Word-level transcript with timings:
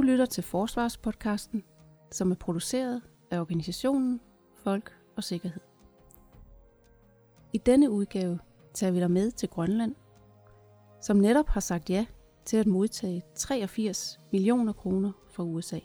Du 0.00 0.04
lytter 0.04 0.26
til 0.26 0.42
Forsvarspodcasten, 0.42 1.64
som 2.10 2.30
er 2.30 2.34
produceret 2.34 3.02
af 3.30 3.40
organisationen 3.40 4.20
Folk 4.54 4.96
og 5.16 5.24
Sikkerhed. 5.24 5.60
I 7.52 7.58
denne 7.58 7.90
udgave 7.90 8.38
tager 8.74 8.90
vi 8.90 9.00
dig 9.00 9.10
med 9.10 9.30
til 9.30 9.48
Grønland, 9.48 9.94
som 11.00 11.16
netop 11.16 11.48
har 11.48 11.60
sagt 11.60 11.90
ja 11.90 12.06
til 12.44 12.56
at 12.56 12.66
modtage 12.66 13.22
83 13.34 14.20
millioner 14.32 14.72
kroner 14.72 15.12
fra 15.30 15.42
USA. 15.42 15.78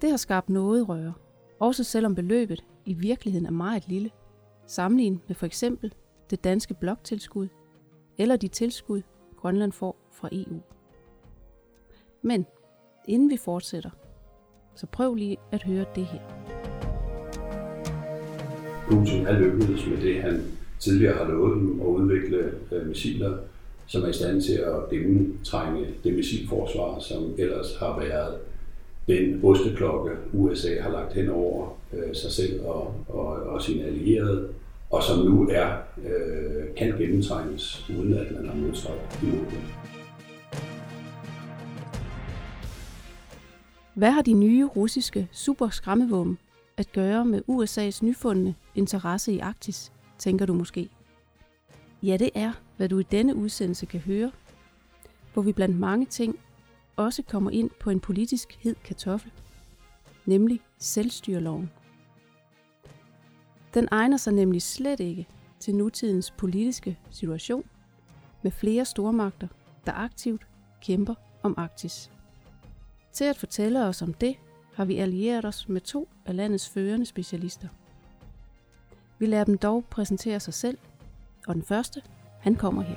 Det 0.00 0.10
har 0.10 0.16
skabt 0.16 0.48
noget 0.48 0.88
røre, 0.88 1.12
også 1.60 1.84
selvom 1.84 2.14
beløbet 2.14 2.64
i 2.84 2.94
virkeligheden 2.94 3.46
er 3.46 3.50
meget 3.50 3.88
lille, 3.88 4.10
sammenlignet 4.66 5.20
med 5.28 5.34
for 5.34 5.46
eksempel 5.46 5.94
det 6.30 6.44
danske 6.44 6.74
bloktilskud 6.74 7.48
eller 8.18 8.36
de 8.36 8.48
tilskud, 8.48 9.02
Grønland 9.36 9.72
får 9.72 9.96
fra 10.12 10.28
EU. 10.32 10.60
Men 12.22 12.46
inden 13.08 13.30
vi 13.30 13.36
fortsætter, 13.36 13.90
så 14.74 14.86
prøv 14.86 15.14
lige 15.14 15.36
at 15.52 15.62
høre 15.62 15.84
det 15.94 16.06
her. 16.06 16.20
Putin 18.88 19.26
er 19.26 19.38
lykkedes 19.38 19.86
med 19.86 19.96
det, 20.02 20.22
han 20.22 20.42
tidligere 20.78 21.14
har 21.14 21.24
lovet 21.24 21.56
dem 21.56 21.80
at 21.80 21.86
udvikle 21.86 22.52
øh, 22.72 22.88
missiler, 22.88 23.36
som 23.86 24.02
er 24.02 24.08
i 24.08 24.12
stand 24.12 24.42
til 24.42 24.52
at 24.52 24.90
gennemtrænge 24.90 25.86
det 26.04 26.14
missilforsvar, 26.14 26.98
som 27.00 27.34
ellers 27.38 27.76
har 27.76 28.00
været 28.00 28.34
den 29.06 29.40
osteklokke, 29.44 30.10
USA 30.32 30.80
har 30.80 30.90
lagt 30.90 31.12
hen 31.12 31.28
over 31.28 31.78
øh, 31.92 32.14
sig 32.14 32.32
selv 32.32 32.64
og, 32.64 32.94
og, 33.08 33.26
og 33.26 33.62
sine 33.62 33.84
allierede, 33.84 34.48
og 34.90 35.02
som 35.02 35.18
nu 35.18 35.48
er 35.52 35.76
øh, 35.98 36.74
kan 36.76 36.94
gennemtrænges, 36.98 37.90
uden 37.98 38.14
at 38.14 38.26
man 38.34 38.48
har 38.48 38.54
modstræk 38.54 38.98
imod 39.22 39.38
det. 39.38 39.97
Hvad 43.98 44.10
har 44.10 44.22
de 44.22 44.32
nye 44.32 44.64
russiske 44.64 45.28
superskræmmevåben 45.32 46.38
at 46.76 46.92
gøre 46.92 47.24
med 47.24 47.42
USA's 47.48 48.04
nyfundne 48.04 48.54
interesse 48.74 49.32
i 49.32 49.38
Arktis, 49.38 49.92
tænker 50.18 50.46
du 50.46 50.54
måske? 50.54 50.88
Ja, 52.02 52.16
det 52.16 52.30
er, 52.34 52.52
hvad 52.76 52.88
du 52.88 52.98
i 52.98 53.02
denne 53.02 53.34
udsendelse 53.34 53.86
kan 53.86 54.00
høre, 54.00 54.32
hvor 55.32 55.42
vi 55.42 55.52
blandt 55.52 55.78
mange 55.78 56.06
ting 56.06 56.38
også 56.96 57.22
kommer 57.22 57.50
ind 57.50 57.70
på 57.80 57.90
en 57.90 58.00
politisk 58.00 58.58
hed 58.60 58.74
kartoffel, 58.84 59.32
nemlig 60.26 60.60
selvstyreloven. 60.78 61.70
Den 63.74 63.88
egner 63.90 64.16
sig 64.16 64.32
nemlig 64.32 64.62
slet 64.62 65.00
ikke 65.00 65.26
til 65.60 65.74
nutidens 65.74 66.30
politiske 66.30 66.98
situation 67.10 67.64
med 68.42 68.50
flere 68.50 68.84
stormagter, 68.84 69.48
der 69.86 69.92
aktivt 69.92 70.46
kæmper 70.82 71.14
om 71.42 71.54
Arktis. 71.56 72.10
Til 73.18 73.24
at 73.24 73.36
fortælle 73.36 73.84
os 73.84 74.02
om 74.02 74.14
det, 74.14 74.34
har 74.74 74.84
vi 74.84 74.98
allieret 74.98 75.44
os 75.44 75.68
med 75.68 75.80
to 75.80 76.08
af 76.26 76.36
landets 76.36 76.68
førende 76.68 77.06
specialister. 77.06 77.68
Vi 79.18 79.26
lader 79.26 79.44
dem 79.44 79.58
dog 79.58 79.84
præsentere 79.90 80.40
sig 80.40 80.54
selv, 80.54 80.78
og 81.48 81.54
den 81.54 81.62
første, 81.62 82.02
han 82.40 82.54
kommer 82.54 82.82
her. 82.82 82.96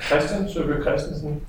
Christian 0.00 0.48
Søbø 0.48 0.82
Christensen, 0.82 1.42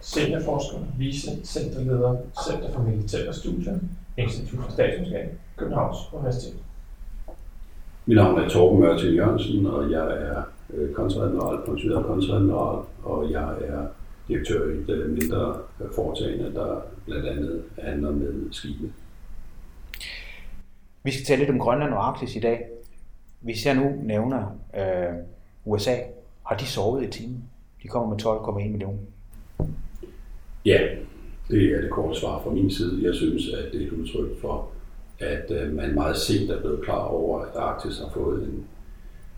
seniorforsker, 0.00 0.78
vice 0.98 1.46
centerleder, 1.46 2.16
Center 2.46 2.72
for 2.72 2.82
Militære 2.82 3.34
Studier, 3.34 3.78
Institut 4.16 4.64
for 4.64 4.70
Statskundskab, 4.70 5.38
Københavns 5.56 5.98
Universitet. 6.12 6.56
Mit 8.06 8.16
navn 8.16 8.40
er 8.40 8.48
Torben 8.48 8.80
Mørting 8.80 9.14
Jørgensen, 9.14 9.66
og 9.66 9.90
jeg 9.90 10.06
er 10.12 10.42
øh, 10.74 10.92
kontradmiral, 10.92 11.66
konstitueret 11.66 12.06
kontradmiral, 12.06 12.84
og 13.04 13.30
jeg 13.30 13.54
er 13.60 13.86
direktør 14.30 14.70
i 14.70 14.76
et 14.76 15.10
mindre 15.10 15.58
foretagende, 15.94 16.54
der 16.54 16.80
blandt 17.06 17.26
andet 17.26 17.62
handler 17.78 18.10
med 18.10 18.52
skibe. 18.52 18.92
Vi 21.02 21.10
skal 21.10 21.24
tale 21.24 21.38
lidt 21.38 21.50
om 21.50 21.58
Grønland 21.58 21.92
og 21.92 22.08
Arktis 22.08 22.36
i 22.36 22.40
dag. 22.40 22.66
Hvis 23.40 23.66
jeg 23.66 23.74
nu 23.74 23.92
nævner 24.02 24.58
øh, 24.76 25.14
USA, 25.64 25.96
har 26.46 26.56
de 26.56 26.66
sovet 26.66 27.04
i 27.04 27.10
timen? 27.10 27.44
De 27.82 27.88
kommer 27.88 28.08
med 28.08 28.22
12,1 28.22 28.70
millioner. 28.70 28.98
Ja, 30.64 30.78
det 31.50 31.72
er 31.72 31.80
det 31.80 31.90
korte 31.90 32.20
svar 32.20 32.42
fra 32.42 32.50
min 32.50 32.70
side. 32.70 33.04
Jeg 33.04 33.14
synes, 33.14 33.42
at 33.52 33.72
det 33.72 33.82
er 33.82 33.86
et 33.86 33.92
udtryk 33.92 34.40
for, 34.40 34.68
at 35.18 35.50
øh, 35.50 35.72
man 35.72 35.94
meget 35.94 36.16
sent 36.16 36.50
er 36.50 36.60
blevet 36.60 36.84
klar 36.84 37.04
over, 37.04 37.40
at 37.40 37.56
Arktis 37.56 37.98
har 37.98 38.10
fået 38.14 38.42
en 38.42 38.64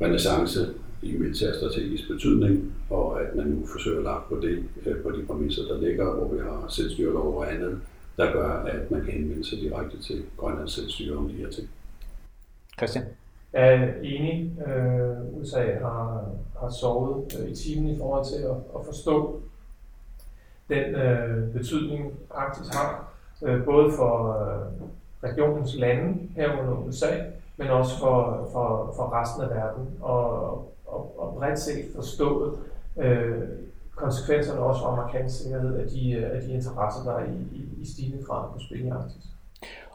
renaissance 0.00 0.75
i 1.02 1.18
militærstrategisk 1.18 2.08
betydning, 2.08 2.74
og 2.90 3.20
at 3.22 3.34
man 3.36 3.46
nu 3.46 3.66
forsøger 3.66 3.98
at 3.98 4.04
lagt 4.04 4.28
på 4.28 4.38
det, 4.42 4.64
øh, 4.86 5.02
på 5.02 5.10
de 5.10 5.26
præmisser, 5.26 5.62
der 5.62 5.80
ligger, 5.80 6.14
hvor 6.14 6.34
vi 6.34 6.38
har 6.38 6.66
selvstyre 6.68 7.22
over 7.22 7.44
andet, 7.44 7.80
der 8.16 8.32
gør, 8.32 8.48
at 8.48 8.90
man 8.90 9.04
kan 9.04 9.12
henvende 9.12 9.48
sig 9.48 9.58
direkte 9.58 10.02
til 10.02 10.22
Grønlands 10.36 10.72
selvstyre 10.72 11.16
om 11.16 11.28
de 11.28 11.34
her 11.34 11.50
ting. 11.50 11.68
Christian? 12.76 13.04
Jeg 13.52 13.74
er 13.74 13.94
enig. 14.02 14.52
Øh, 14.66 15.40
USA 15.40 15.78
har, 15.80 16.30
har 16.60 16.70
sovet 16.80 17.38
øh, 17.40 17.50
i 17.50 17.54
timen 17.54 17.94
i 17.94 17.98
forhold 17.98 18.24
til 18.26 18.42
at, 18.42 18.56
at 18.76 18.86
forstå 18.86 19.42
den 20.69 20.94
øh, 20.94 21.52
betydning, 21.52 22.12
Arktis 22.30 22.69
har, 22.69 23.12
øh, 23.42 23.64
både 23.64 23.92
for 23.92 24.12
øh, 24.40 24.88
regionens 25.30 25.74
lande 25.74 26.28
herunder 26.36 26.72
USA, 26.72 27.19
men 27.56 27.69
også 27.69 27.98
for, 27.98 28.48
for, 28.52 28.92
for 28.96 29.20
resten 29.20 29.42
af 29.42 29.50
verden, 29.50 29.86
og, 30.00 30.71
og, 30.92 31.20
og 31.20 31.34
bredt 31.38 31.58
set 31.58 31.84
forstået 31.94 32.53
øh, 33.03 33.42
konsekvenserne 33.97 34.60
også 34.60 34.80
for 34.80 34.88
amerikansk 34.88 35.42
sikkerhed 35.42 35.75
af 35.76 35.88
de, 35.88 36.26
af 36.26 36.42
de 36.42 36.53
interesser, 36.53 37.03
der 37.04 37.19
er 37.19 37.25
i, 37.25 37.56
i, 37.56 37.82
i 37.82 37.86
stigende 37.86 38.25
grad 38.25 38.53
på 38.53 38.58
spil 38.58 38.84
i 38.84 38.88
Arktis. 38.88 39.26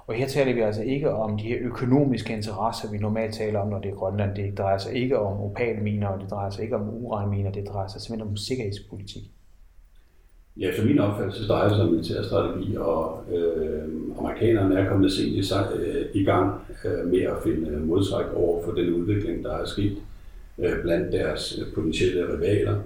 Og 0.07 0.13
her 0.13 0.27
taler 0.27 0.53
vi 0.53 0.61
altså 0.61 0.81
ikke 0.81 1.11
om 1.11 1.37
de 1.37 1.43
her 1.43 1.57
økonomiske 1.61 2.33
interesser, 2.33 2.91
vi 2.91 2.97
normalt 2.97 3.33
taler 3.33 3.59
om, 3.59 3.67
når 3.67 3.79
det 3.79 3.91
er 3.91 3.95
Grønland. 3.95 4.35
Det 4.35 4.57
drejer 4.57 4.77
sig 4.77 4.93
ikke 4.95 5.19
om 5.19 5.39
opalminer, 5.39 6.07
og 6.07 6.21
det 6.21 6.31
drejer 6.31 6.49
sig 6.49 6.63
ikke 6.63 6.75
om 6.75 6.89
uranminer, 6.89 7.51
det 7.51 7.67
drejer 7.67 7.87
sig 7.87 8.01
simpelthen 8.01 8.29
om 8.29 8.37
sikkerhedspolitik. 8.37 9.23
Ja, 10.57 10.69
efter 10.69 10.85
min 10.85 10.99
opfattelse 10.99 11.47
drejer 11.47 11.69
sig 11.69 11.81
om 11.81 11.89
militærstrategi, 11.89 12.77
og 12.77 13.19
øh, 13.33 13.83
amerikanerne 14.19 14.79
er 14.79 14.89
kommet 14.89 15.11
sent 15.11 15.27
i, 15.27 15.53
øh, 15.79 16.05
i 16.13 16.23
gang 16.23 16.61
øh, 16.85 17.07
med 17.07 17.21
at 17.21 17.35
finde 17.43 17.79
modtræk 17.79 18.25
over 18.35 18.63
for 18.63 18.71
den 18.71 18.93
udvikling, 18.93 19.43
der 19.43 19.53
er 19.53 19.65
sket 19.65 19.97
øh, 20.59 20.81
blandt 20.81 21.11
deres 21.11 21.59
potentielle 21.75 22.33
rivaler. 22.33 22.79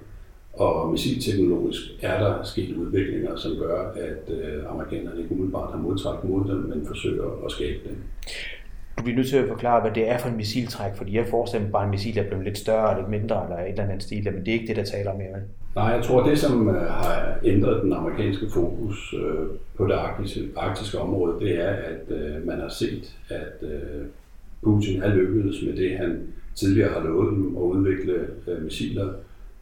Og 0.52 0.90
missilteknologisk 0.90 1.80
er 2.02 2.18
der 2.18 2.42
sket 2.42 2.76
udviklinger, 2.76 3.36
som 3.36 3.52
gør, 3.58 3.92
at 3.96 4.34
øh, 4.34 4.70
amerikanerne 4.70 5.20
ikke 5.20 5.32
umiddelbart 5.32 5.70
har 5.72 5.78
modtræk 5.78 6.24
mod 6.24 6.48
dem, 6.48 6.56
men 6.56 6.86
forsøger 6.86 7.44
at 7.44 7.52
skabe 7.52 7.78
dem. 7.88 7.96
Du 8.98 9.02
bliver 9.02 9.16
nødt 9.16 9.28
til 9.28 9.36
at 9.36 9.48
forklare, 9.48 9.80
hvad 9.80 9.90
det 9.90 10.08
er 10.08 10.18
for 10.18 10.28
en 10.28 10.36
missiltræk, 10.36 10.94
fordi 10.94 11.16
jeg 11.16 11.26
forestiller 11.26 11.64
mig 11.64 11.72
bare 11.72 11.84
en 11.84 11.90
missil, 11.90 12.14
der 12.14 12.22
er 12.22 12.28
blevet 12.28 12.44
lidt 12.44 12.58
større, 12.58 12.98
lidt 12.98 13.08
mindre, 13.08 13.44
eller 13.44 13.56
et 13.56 13.68
eller 13.68 13.84
andet 13.84 14.02
stil, 14.02 14.24
men 14.24 14.46
det 14.46 14.48
er 14.48 14.52
ikke 14.52 14.66
det, 14.66 14.76
der 14.76 14.84
taler 14.84 15.10
om 15.10 15.20
her. 15.20 15.36
Nej, 15.74 15.84
jeg 15.84 16.04
tror, 16.04 16.22
det 16.28 16.38
som 16.38 16.68
øh, 16.68 16.74
har 16.74 17.38
ændret 17.44 17.82
den 17.82 17.92
amerikanske 17.92 18.46
fokus 18.50 19.14
øh, 19.14 19.46
på 19.76 19.86
det 19.86 19.92
arktiske, 19.92 20.40
arktiske 20.56 20.98
område, 20.98 21.40
det 21.40 21.60
er, 21.64 21.70
at 21.70 22.16
øh, 22.16 22.46
man 22.46 22.60
har 22.60 22.68
set, 22.68 23.16
at 23.28 23.68
Putin 24.62 25.02
er 25.02 25.14
lykkedes 25.14 25.62
med 25.66 25.76
det, 25.76 25.98
han 25.98 26.22
tidligere 26.54 26.92
har 26.92 27.04
lovet 27.04 27.32
dem 27.32 27.56
at 27.56 27.60
udvikle 27.60 28.26
missiler, 28.62 29.12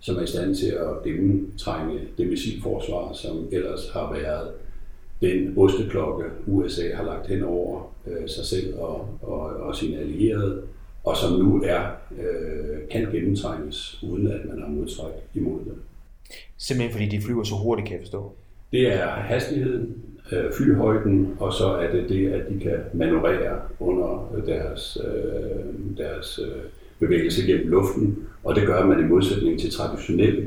som 0.00 0.16
er 0.16 0.20
i 0.22 0.26
stand 0.26 0.54
til 0.54 0.66
at 0.66 1.02
gennemtrænge 1.04 2.00
det 2.18 2.28
missilforsvar, 2.28 3.12
som 3.12 3.48
ellers 3.52 3.90
har 3.92 4.12
været 4.12 4.50
den 5.20 5.54
osteklokke, 5.56 6.24
USA 6.46 6.94
har 6.94 7.04
lagt 7.04 7.26
hen 7.26 7.42
over 7.42 7.92
sig 8.26 8.44
selv 8.44 8.78
og, 8.78 9.18
og, 9.22 9.40
og 9.40 9.76
sine 9.76 9.98
allierede, 9.98 10.62
og 11.04 11.16
som 11.16 11.38
nu 11.38 11.62
er 11.64 11.80
øh, 12.18 12.88
kan 12.90 13.12
gennemtrænges, 13.12 14.02
uden 14.02 14.26
at 14.26 14.40
man 14.48 14.60
har 14.62 14.68
modtræk 14.68 15.12
imod 15.34 15.58
det. 15.64 15.74
Simpelthen 16.58 16.92
fordi 16.92 17.16
de 17.16 17.22
flyver 17.22 17.44
så 17.44 17.54
hurtigt, 17.54 17.88
kan 17.88 17.96
jeg 17.96 18.02
forstå. 18.02 18.32
Det 18.72 18.94
er 18.94 19.06
hastigheden, 19.08 19.96
øh, 20.32 20.52
flyhøjden, 20.52 21.36
og 21.40 21.52
så 21.52 21.66
er 21.66 21.90
det 21.92 22.08
det, 22.08 22.32
at 22.32 22.48
de 22.48 22.60
kan 22.60 22.78
manøvrere 22.92 23.60
under 23.80 24.42
deres, 24.46 24.98
øh, 25.04 25.96
deres 25.98 26.40
øh, 26.42 26.62
bevægelse 26.98 27.46
gennem 27.46 27.68
luften, 27.68 28.18
og 28.44 28.56
det 28.56 28.66
gør 28.66 28.86
man 28.86 29.00
i 29.00 29.08
modsætning 29.08 29.60
til 29.60 29.72
traditionelle, 29.72 30.46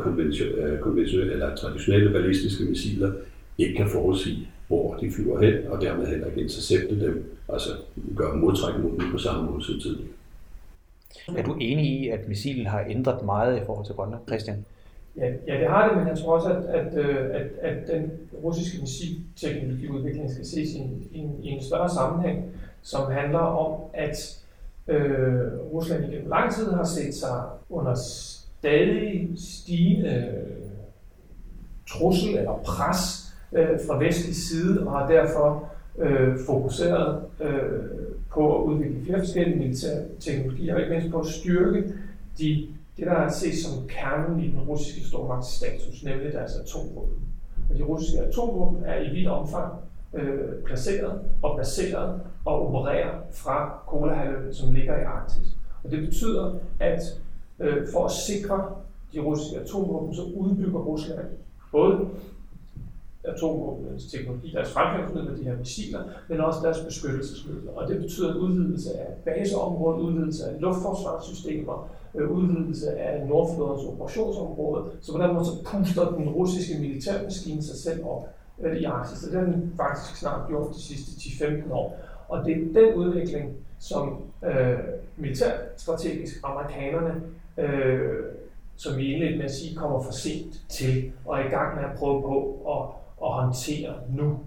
konventionelle, 0.80 1.32
øh, 1.32 1.32
eller 1.32 1.56
traditionelle 1.56 2.14
ballistiske 2.14 2.64
missiler, 2.64 3.12
ikke 3.58 3.76
kan 3.76 3.90
forudsige, 3.90 4.48
hvor 4.68 4.96
de 4.96 5.12
flyver 5.12 5.42
hen, 5.42 5.54
og 5.68 5.82
dermed 5.82 6.08
heller 6.08 6.28
ikke 6.28 6.42
intercepte 6.42 7.06
dem, 7.06 7.24
altså 7.50 7.70
gøre 8.18 8.38
modtræk 8.38 8.84
mod 8.84 8.92
dem 8.92 9.12
på 9.12 9.18
samme 9.18 9.52
måde 9.52 9.64
som 9.64 9.80
tidligere. 9.80 10.14
Er 11.38 11.44
du 11.44 11.54
enig 11.54 11.86
i, 11.86 12.08
at 12.10 12.28
missilen 12.28 12.66
har 12.66 12.86
ændret 12.90 13.26
meget 13.26 13.58
i 13.58 13.66
forhold 13.66 13.86
til 13.86 13.96
Grønland, 13.96 14.22
Christian? 14.28 14.66
Ja, 15.18 15.26
ja, 15.48 15.60
det 15.60 15.68
har 15.68 15.88
det, 15.88 15.98
men 15.98 16.08
jeg 16.08 16.18
tror 16.18 16.36
også, 16.36 16.50
at, 16.50 16.64
at, 16.64 16.98
øh, 16.98 17.36
at, 17.36 17.48
at 17.62 17.88
den 17.88 18.12
russiske 18.44 18.82
musikteknologiudvikling 18.82 20.32
skal 20.32 20.46
ses 20.46 20.70
i 20.70 20.78
en, 20.78 21.08
i, 21.12 21.18
en, 21.18 21.40
i 21.44 21.48
en 21.48 21.64
større 21.64 21.90
sammenhæng, 21.90 22.46
som 22.82 23.12
handler 23.12 23.40
om, 23.40 23.82
at 23.94 24.44
øh, 24.88 25.60
Rusland 25.74 26.06
igennem 26.06 26.30
lang 26.30 26.54
tid 26.54 26.72
har 26.72 26.84
set 26.84 27.16
sig 27.16 27.44
under 27.70 27.96
stadig 27.96 29.30
stigende 29.38 30.10
øh, 30.10 30.70
trussel 31.90 32.38
eller 32.38 32.60
pres 32.66 33.34
øh, 33.54 33.80
fra 33.88 33.98
vestlig 33.98 34.36
side, 34.36 34.88
og 34.88 34.92
har 34.92 35.08
derfor 35.08 35.70
øh, 35.98 36.40
fokuseret 36.46 37.22
øh, 37.42 37.84
på 38.32 38.58
at 38.58 38.64
udvikle 38.64 39.06
flere 39.06 39.20
forskellige 39.20 39.60
militære 39.60 40.04
teknologier, 40.20 40.74
og 40.74 40.80
ikke 40.80 40.92
mindst 40.92 41.12
på 41.12 41.20
at 41.20 41.28
styrke 41.28 41.84
de, 42.38 42.68
det, 42.98 43.06
der 43.06 43.12
er 43.12 43.30
set 43.32 43.58
som 43.58 43.88
kernen 43.88 44.44
i 44.44 44.48
den 44.52 44.60
russiske 44.60 45.08
stormagtsstatus, 45.08 46.04
nemlig 46.04 46.34
deres 46.34 46.56
atomvåben. 46.56 47.18
Og 47.70 47.78
de 47.78 47.84
russiske 47.84 48.22
atomvåben 48.22 48.84
er 48.86 49.02
i 49.02 49.10
vidt 49.10 49.28
omfang 49.28 49.74
øh, 50.14 50.64
placeret 50.66 51.22
og 51.42 51.58
baseret 51.58 52.22
og 52.46 52.68
opererer 52.68 53.20
fra 53.32 53.80
Kolahalvøen, 53.88 54.54
som 54.54 54.72
ligger 54.72 54.98
i 54.98 55.04
Arktis. 55.04 55.48
Og 55.84 55.92
det 55.92 56.00
betyder, 56.00 56.56
at 56.80 57.02
øh, 57.60 57.88
for 57.94 58.06
at 58.06 58.12
sikre 58.12 58.76
de 59.14 59.20
russiske 59.20 59.60
atomvåben, 59.60 60.16
så 60.16 60.24
udbygger 60.24 60.80
Rusland 60.80 61.28
både 61.72 62.00
atomvåbens 63.24 64.12
teknologi, 64.12 64.52
deres 64.52 64.72
fremgangsmidler, 64.72 65.36
de 65.36 65.44
her 65.44 65.58
missiler, 65.58 66.04
men 66.30 66.42
også 66.42 66.60
deres 66.64 66.80
beskyttelsesmidler. 66.80 67.72
Og 67.72 67.88
det 67.88 68.02
betyder 68.02 68.34
en 68.34 68.38
udvidelse 68.38 69.00
af 69.00 69.08
baseområdet, 69.26 70.00
udvidelse 70.00 70.46
af 70.46 70.62
luftforsvarssystemer, 70.62 71.90
øh, 72.16 72.32
udvidelse 72.32 72.98
af 72.98 73.28
Nordflådens 73.28 73.88
operationsområde. 73.88 74.86
Så 75.02 75.12
på 75.12 75.24
den 75.24 75.34
måde 75.34 75.46
så 75.46 75.52
puster 75.72 76.12
den 76.12 76.30
russiske 76.30 76.80
militærmaskine 76.80 77.64
sig 77.64 77.76
selv 77.76 78.06
op 78.06 78.28
øh, 78.60 78.78
i 78.78 78.84
Arktis. 78.84 79.24
Og 79.24 79.32
det 79.32 79.40
har 79.40 79.46
den 79.46 79.74
faktisk 79.78 80.20
snart 80.20 80.48
gjort 80.48 80.76
de 80.76 80.82
sidste 80.82 81.12
10-15 81.46 81.74
år. 81.74 81.98
Og 82.28 82.46
det 82.46 82.52
er 82.52 82.82
den 82.82 82.94
udvikling, 82.96 83.52
som 83.80 84.22
øh, 84.46 84.80
militærstrategisk 85.18 86.40
amerikanerne 86.44 87.22
øh, 87.58 88.24
som 88.76 88.98
vi 88.98 89.14
indledte 89.14 89.38
med 89.38 89.46
at 89.46 89.52
sige, 89.52 89.76
kommer 89.76 90.04
for 90.04 90.12
sent 90.12 90.62
til 90.70 91.12
og 91.26 91.40
er 91.40 91.46
i 91.46 91.50
gang 91.50 91.76
med 91.76 91.84
at 91.84 91.98
prøve 91.98 92.22
på 92.22 92.60
at 92.70 93.04
at 93.28 93.34
håndtere 93.34 93.94
nu. 94.10 94.40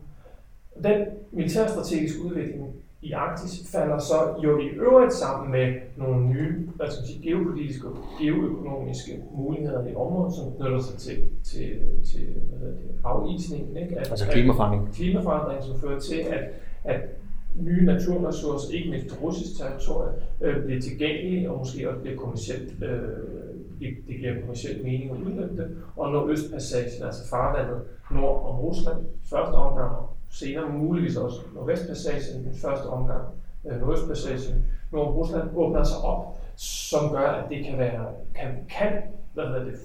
Den 0.82 1.06
militærstrategiske 1.32 2.22
udvikling 2.24 2.74
i 3.02 3.12
Arktis 3.12 3.70
falder 3.72 3.98
så 3.98 4.14
jo 4.44 4.58
i 4.58 4.66
øvrigt 4.66 5.12
sammen 5.12 5.50
med 5.50 5.74
nogle 5.96 6.26
nye 6.26 6.66
hvad 6.76 6.86
skal 6.90 7.00
man 7.02 7.06
sige, 7.06 7.22
geopolitiske 7.22 7.88
og 7.88 7.98
geoøkonomiske 8.20 9.22
muligheder 9.32 9.86
i 9.86 9.94
området, 9.94 10.34
som 10.34 10.52
knytter 10.56 10.80
sig 10.80 10.98
til, 10.98 11.16
til, 11.44 11.80
til 12.10 12.26
hvad 12.48 12.58
hedder 12.58 12.74
det, 12.74 12.90
afisningen. 13.04 13.76
Ikke? 13.76 14.00
At, 14.00 14.10
altså 14.10 14.26
klimaforandring. 14.30 14.94
Klimaforandring, 14.94 15.62
som 15.62 15.80
fører 15.80 16.00
til, 16.00 16.16
at, 16.16 16.44
at 16.84 17.00
nye 17.54 17.84
naturressourcer, 17.84 18.74
ikke 18.74 18.90
mindst 18.90 19.22
russisk 19.22 19.58
territorie, 19.60 20.12
øh, 20.40 20.64
bliver 20.64 20.80
tilgængelige 20.80 21.50
og 21.50 21.58
måske 21.58 21.90
også 21.90 22.00
bliver 22.00 22.16
kommercielt, 22.16 22.84
øh, 22.84 23.08
det, 23.80 23.96
det 24.08 24.16
giver 24.16 24.40
kommercielt 24.40 24.84
mening 24.84 25.10
at 25.10 25.16
udnytte 25.16 25.56
det. 25.56 25.76
Og 25.96 26.12
når 26.12 26.26
Østpassagen, 26.28 27.02
altså 27.02 27.28
farvandet 27.30 27.82
nord 28.10 28.46
om 28.48 28.60
Rusland, 28.60 29.06
første 29.30 29.54
omgang, 29.54 29.90
og 29.96 30.08
senere 30.30 30.68
muligvis 30.68 31.16
også 31.16 31.40
Nordvestpassagen, 31.54 32.44
den 32.44 32.54
første 32.54 32.86
omgang, 32.86 33.22
øh, 33.66 33.80
Nordøstpassagen, 33.80 34.64
nord 34.92 35.08
om 35.08 35.14
Rusland, 35.14 35.50
åbner 35.56 35.84
sig 35.84 35.98
op, 35.98 36.38
som 36.56 37.10
gør, 37.10 37.28
at 37.28 37.50
det 37.50 37.64
kan 37.64 37.78
være, 37.78 38.06
kan, 38.34 38.66
kan 38.70 39.02
hvad 39.34 39.44
hedder 39.46 39.64
det, 39.64 39.78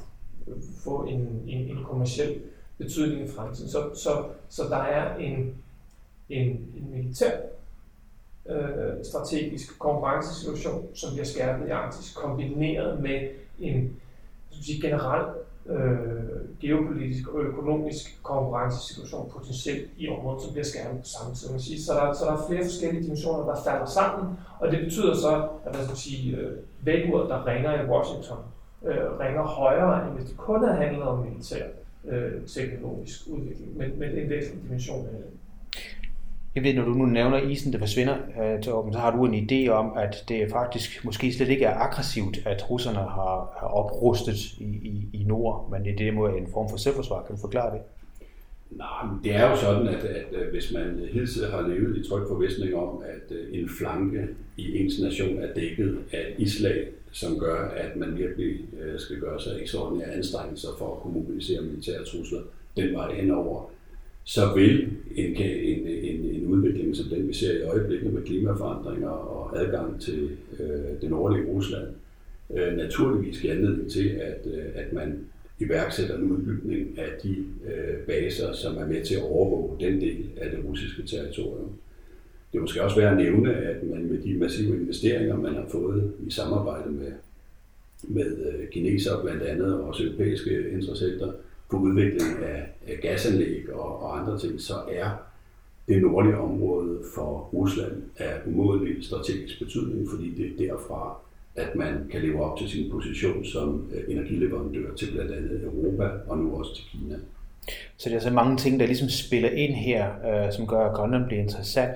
få 0.84 1.04
en, 1.04 1.44
en, 1.48 1.78
en 1.78 1.84
kommersiel 1.84 2.42
betydning 2.78 3.22
i 3.22 3.32
fremtiden. 3.32 3.70
Så, 3.70 3.90
så, 3.94 4.10
så 4.50 4.64
der 4.70 4.78
er 4.78 5.16
en, 5.18 5.56
en, 6.30 6.48
en 6.50 6.88
militær 6.92 7.32
øh, 8.50 9.04
strategisk 9.04 9.80
konkurrencesituation, 9.80 10.88
som 10.94 11.10
bliver 11.14 11.26
skærpet 11.26 11.68
i 11.68 11.70
Arktis, 11.70 12.14
kombineret 12.14 13.02
med 13.02 13.30
en 13.62 14.02
sige, 14.62 14.82
generel 14.82 15.26
øh, 15.66 16.60
geopolitisk 16.62 17.28
og 17.28 17.42
økonomisk 17.42 18.20
konkurrencesituation 18.24 19.32
potentielt 19.34 19.90
i 19.98 20.08
området, 20.10 20.42
som 20.42 20.52
bliver 20.52 20.66
skærpet 20.66 21.00
på 21.00 21.06
samme 21.06 21.36
tid. 21.36 21.52
Man 21.52 21.60
sige. 21.60 21.82
Så, 21.82 21.94
der, 21.94 22.14
så 22.14 22.26
der 22.26 22.32
er 22.32 22.48
flere 22.48 22.64
forskellige 22.64 23.04
dimensioner, 23.04 23.46
der 23.46 23.64
falder 23.64 23.86
sammen, 23.86 24.38
og 24.60 24.72
det 24.72 24.80
betyder 24.80 25.16
så, 25.16 25.48
at 25.66 25.76
man 25.76 25.86
skal 25.86 25.98
sige, 25.98 26.38
øh, 26.38 26.52
vækkeuret, 26.82 27.30
der 27.30 27.48
ringer 27.48 27.84
i 27.84 27.90
Washington, 27.90 28.38
øh, 28.86 29.20
ringer 29.20 29.44
højere, 29.44 30.08
end 30.08 30.18
hvis 30.18 30.30
det 30.30 30.38
kun 30.38 30.64
havde 30.64 30.78
handlet 30.84 31.04
om 31.04 31.26
militær 31.26 31.66
øh, 32.06 32.48
teknologisk 32.48 33.20
udvikling, 33.28 33.78
men, 33.78 34.00
men 34.00 34.10
en 34.10 34.30
væsentlig 34.30 34.64
dimension 34.64 35.06
af 35.06 35.12
det. 35.12 35.26
Jeg 36.56 36.64
ved, 36.64 36.74
når 36.74 36.86
du 36.86 36.94
nu 36.94 37.06
nævner 37.06 37.38
isen, 37.38 37.74
der 37.74 37.80
forsvinder, 37.80 38.16
øh, 38.16 38.64
så 38.64 38.92
har 38.96 39.16
du 39.16 39.26
en 39.26 39.50
idé 39.50 39.70
om, 39.70 39.98
at 39.98 40.24
det 40.30 40.52
faktisk 40.52 41.06
måske 41.06 41.34
slet 41.34 41.50
ikke 41.50 41.66
er 41.66 41.76
aggressivt, 41.76 42.38
at 42.46 42.70
russerne 42.70 42.98
har, 42.98 43.58
har 43.60 43.68
oprustet 43.68 44.54
i, 44.58 44.64
i, 44.64 45.10
i 45.14 45.24
nord, 45.24 45.70
men 45.72 45.84
det 45.84 45.94
er 45.94 45.98
derimod 45.98 46.30
en 46.30 46.48
form 46.54 46.70
for 46.70 46.78
selvforsvar. 46.78 47.24
Kan 47.24 47.36
du 47.36 47.42
forklare 47.42 47.74
det? 47.74 47.82
Nej, 48.72 49.06
men 49.06 49.24
det 49.24 49.36
er 49.36 49.50
jo 49.50 49.56
sådan, 49.56 49.88
at, 49.88 50.04
at, 50.04 50.52
hvis 50.52 50.74
man 50.74 51.00
hele 51.12 51.28
har 51.52 51.68
levet 51.68 51.98
i 51.98 52.10
tryg 52.10 52.28
forvisning 52.28 52.76
om, 52.76 53.04
at 53.04 53.36
øh, 53.36 53.60
en 53.60 53.70
flanke 53.80 54.28
i 54.58 54.78
ens 54.80 55.00
nation 55.02 55.38
er 55.38 55.54
dækket 55.54 55.98
af 56.12 56.36
islag, 56.38 56.88
som 57.12 57.40
gør, 57.40 57.70
at 57.70 57.96
man 57.96 58.18
virkelig 58.18 58.60
øh, 58.82 59.00
skal 59.00 59.20
gøre 59.20 59.42
sig 59.42 59.62
ekstraordinære 59.62 60.12
anstrengelser 60.12 60.70
for 60.78 60.96
at 60.96 61.02
kunne 61.02 61.14
mobilisere 61.14 61.62
militære 61.62 62.04
trusler 62.06 62.40
den 62.78 62.94
vej 62.94 63.14
henover, 63.14 63.70
så 64.24 64.54
vil 64.56 64.90
en, 65.16 65.36
en, 65.36 65.88
en, 65.88 66.26
en 66.26 66.46
udvikling 66.48 66.96
som 66.96 67.06
den, 67.06 67.28
vi 67.28 67.34
ser 67.34 67.60
i 67.60 67.64
øjeblikket 67.64 68.14
med 68.14 68.22
klimaforandringer 68.22 69.10
og 69.10 69.60
adgang 69.62 70.02
til 70.02 70.30
øh, 70.60 71.02
det 71.02 71.10
nordlige 71.10 71.46
Rusland, 71.48 71.88
øh, 72.56 72.78
naturligvis 72.78 73.42
give 73.42 73.54
anledning 73.54 73.92
til, 73.92 74.10
at, 74.10 74.48
øh, 74.54 74.66
at 74.76 74.94
man 74.94 75.20
iværksætter 75.60 76.18
en 76.18 76.32
udbygning 76.32 77.00
af 77.00 77.10
de 77.24 77.36
øh, 77.66 77.98
baser, 78.08 78.54
som 78.54 78.78
er 78.78 78.88
med 78.88 79.06
til 79.06 79.16
at 79.16 79.24
overvåge 79.24 79.80
den 79.80 80.02
del 80.02 80.26
af 80.38 80.52
det 80.52 80.60
russiske 80.66 81.04
territorium. 81.04 81.72
Det 82.52 82.58
er 82.58 82.62
måske 82.62 82.84
også 82.84 82.96
værd 82.96 83.12
at 83.12 83.18
nævne, 83.18 83.54
at 83.54 83.84
man 83.84 84.06
med 84.06 84.18
de 84.18 84.34
massive 84.34 84.82
investeringer, 84.82 85.38
man 85.38 85.54
har 85.54 85.66
fået 85.72 86.14
i 86.28 86.32
samarbejde 86.32 86.92
med, 86.92 87.12
med 88.04 88.38
øh, 88.46 88.70
kinesere 88.70 89.24
blandt 89.24 89.44
andet, 89.44 89.74
og 89.74 89.88
også 89.88 90.04
europæiske 90.04 90.70
interessenter, 90.72 91.32
på 91.72 91.78
udvikling 91.78 92.44
af, 92.44 92.64
af 92.88 93.00
gasanlæg 93.02 93.74
og, 93.74 94.04
og 94.04 94.20
andre 94.20 94.40
ting, 94.40 94.62
så 94.62 94.74
er 94.92 95.10
det 95.88 96.02
nordlige 96.02 96.38
område 96.38 97.00
for 97.16 97.50
Rusland 97.54 98.04
af 98.18 98.34
umådelig 98.46 99.06
strategisk 99.06 99.60
betydning, 99.60 100.10
fordi 100.10 100.36
det 100.38 100.46
er 100.46 100.68
derfra, 100.68 101.18
at 101.56 101.76
man 101.76 102.08
kan 102.12 102.22
leve 102.22 102.44
op 102.44 102.58
til 102.58 102.70
sin 102.70 102.92
position 102.92 103.46
som 103.46 103.88
øh, 103.94 104.16
energileverandør 104.16 104.96
til 104.96 105.12
blandt 105.12 105.32
andet 105.32 105.64
Europa 105.64 106.10
og 106.28 106.38
nu 106.38 106.56
også 106.56 106.76
til 106.76 106.86
Kina. 106.92 107.16
Så 107.98 108.10
det 108.10 108.16
er 108.16 108.20
så 108.20 108.34
mange 108.34 108.58
ting, 108.58 108.80
der 108.80 108.86
ligesom 108.86 109.10
spiller 109.10 109.50
ind 109.50 109.74
her, 109.74 110.06
øh, 110.46 110.54
som 110.54 110.68
gør, 110.68 110.90
at 110.90 110.96
Grønland 110.96 111.26
bliver 111.26 111.42
interessant. 111.42 111.92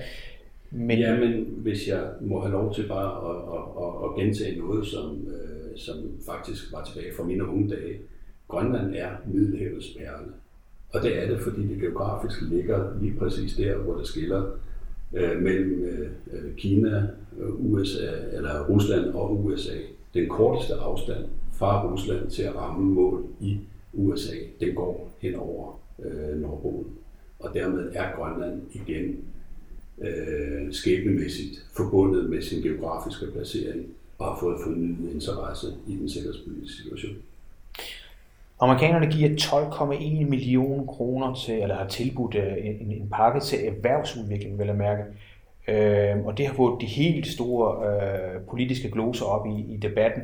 Men... 0.70 0.98
Ja, 0.98 1.16
men 1.20 1.44
hvis 1.56 1.88
jeg 1.88 2.02
må 2.20 2.40
have 2.40 2.52
lov 2.52 2.74
til 2.74 2.88
bare 2.88 3.10
at, 3.30 3.38
at, 3.56 3.64
at, 3.84 3.92
at 4.04 4.24
gentage 4.24 4.58
noget, 4.58 4.86
som, 4.86 5.28
øh, 5.28 5.78
som 5.78 5.96
faktisk 6.26 6.72
var 6.72 6.84
tilbage 6.84 7.14
fra 7.16 7.24
mine 7.24 7.48
unge 7.48 7.68
dage, 7.70 7.98
Grønland 8.48 8.94
er 8.94 9.10
Middelhavets 9.26 9.96
perle. 9.98 10.32
Og 10.88 11.02
det 11.02 11.22
er 11.22 11.28
det, 11.28 11.40
fordi 11.40 11.68
det 11.68 11.80
geografisk 11.80 12.40
ligger 12.42 13.00
lige 13.00 13.14
præcis 13.18 13.56
der, 13.56 13.76
hvor 13.76 13.96
det 13.96 14.06
skiller 14.06 14.44
øh, 15.12 15.42
mellem 15.42 15.84
øh, 15.84 16.56
Kina, 16.56 17.08
USA, 17.58 18.10
eller 18.32 18.66
Rusland 18.66 19.04
og 19.04 19.44
USA. 19.44 19.76
Den 20.14 20.28
korteste 20.28 20.74
afstand 20.74 21.24
fra 21.52 21.92
Rusland 21.92 22.30
til 22.30 22.42
at 22.42 22.56
ramme 22.56 22.94
mål 22.94 23.24
i 23.40 23.58
USA, 23.92 24.36
den 24.60 24.74
går 24.74 25.12
hen 25.18 25.34
over 25.34 25.80
øh, 26.04 26.40
Nordpolen. 26.40 26.90
Og 27.38 27.54
dermed 27.54 27.90
er 27.94 28.16
Grønland 28.16 28.62
igen 28.72 29.16
øh, 29.98 30.72
skæbnemæssigt 30.72 31.66
forbundet 31.72 32.30
med 32.30 32.42
sin 32.42 32.62
geografiske 32.62 33.26
placering 33.32 33.86
og 34.18 34.26
har 34.26 34.40
fået 34.40 34.60
fornyet 34.64 35.12
interesse 35.14 35.66
i 35.88 35.96
den 35.96 36.08
sikkerhedspolitiske 36.08 36.82
situation. 36.82 37.16
Amerikanerne 38.60 39.06
giver 39.06 39.30
12,1 39.30 40.28
millioner 40.28 40.86
kroner 40.86 41.34
til, 41.34 41.62
eller 41.62 41.76
har 41.76 41.86
tilbudt 41.86 42.34
øh, 42.34 42.52
en, 42.62 42.92
en 42.92 43.08
pakke 43.12 43.40
til 43.40 43.68
erhvervsudvikling, 43.68 44.58
vil 44.58 44.66
jeg 44.66 44.76
mærke. 44.76 45.02
Øh, 45.68 46.26
og 46.26 46.38
det 46.38 46.46
har 46.46 46.54
fået 46.54 46.80
de 46.80 46.86
helt 46.86 47.26
store 47.26 47.88
øh, 47.88 48.40
politiske 48.50 48.90
gloser 48.90 49.26
op 49.26 49.46
i, 49.46 49.74
i 49.74 49.76
debatten. 49.76 50.22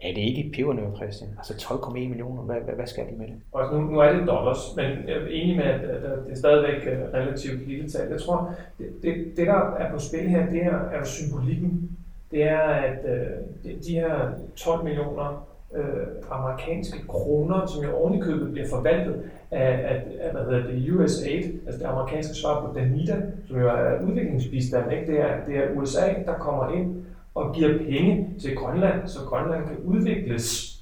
Er 0.00 0.14
det 0.14 0.20
ikke 0.20 0.50
pebernød, 0.54 0.96
Christian? 0.96 1.30
Altså 1.38 1.52
12,1 1.52 1.92
millioner, 1.94 2.42
hvad, 2.42 2.56
hvad, 2.56 2.74
hvad 2.74 2.86
skal 2.86 3.04
de 3.12 3.18
med 3.18 3.26
det? 3.26 3.34
Og 3.52 3.74
nu, 3.74 3.80
nu 3.90 3.98
er 3.98 4.12
det 4.12 4.26
dollars, 4.26 4.76
men 4.76 4.84
jeg 4.84 5.16
er 5.16 5.26
enig 5.30 5.56
med, 5.56 5.64
at, 5.64 5.80
det 6.26 6.32
er 6.32 6.36
stadigvæk 6.36 6.86
øh, 6.86 7.12
relativt 7.14 7.68
lille 7.68 7.90
tal. 7.90 8.08
Jeg 8.10 8.20
tror, 8.20 8.54
det, 8.78 8.86
det, 9.02 9.14
det 9.36 9.46
der 9.46 9.74
er 9.74 9.92
på 9.92 9.98
spil 9.98 10.28
her, 10.28 10.50
det 10.50 10.62
er, 10.62 10.78
er 10.78 11.04
symbolikken. 11.04 11.90
Det 12.30 12.42
er, 12.42 12.58
at 12.60 12.98
øh, 13.04 13.70
de 13.86 13.92
her 13.92 14.30
12 14.56 14.84
millioner 14.84 15.46
øh, 15.74 16.06
amerikanske 16.30 16.98
kroner, 17.08 17.66
som 17.66 17.84
jo 17.84 17.96
ovenikøbet 17.96 18.52
bliver 18.52 18.68
forvaltet 18.68 19.22
af, 19.50 19.70
af, 19.70 20.02
af 20.20 20.32
hvad 20.32 20.44
hedder 20.44 20.66
det, 20.66 20.92
USAID, 20.92 21.44
altså 21.66 21.78
det 21.78 21.84
amerikanske 21.84 22.34
svar 22.34 22.66
på 22.66 22.78
Danida, 22.78 23.16
som 23.48 23.60
jo 23.60 23.68
er 23.68 24.02
udviklingsbistand. 24.08 24.92
Ikke? 24.92 25.12
Det, 25.12 25.20
er, 25.20 25.44
det 25.46 25.56
er 25.56 25.70
USA, 25.76 26.06
der 26.26 26.34
kommer 26.38 26.72
ind 26.72 27.04
og 27.34 27.54
giver 27.54 27.78
penge 27.78 28.30
til 28.40 28.56
Grønland, 28.56 29.08
så 29.08 29.18
Grønland 29.26 29.66
kan 29.66 29.76
udvikles. 29.84 30.76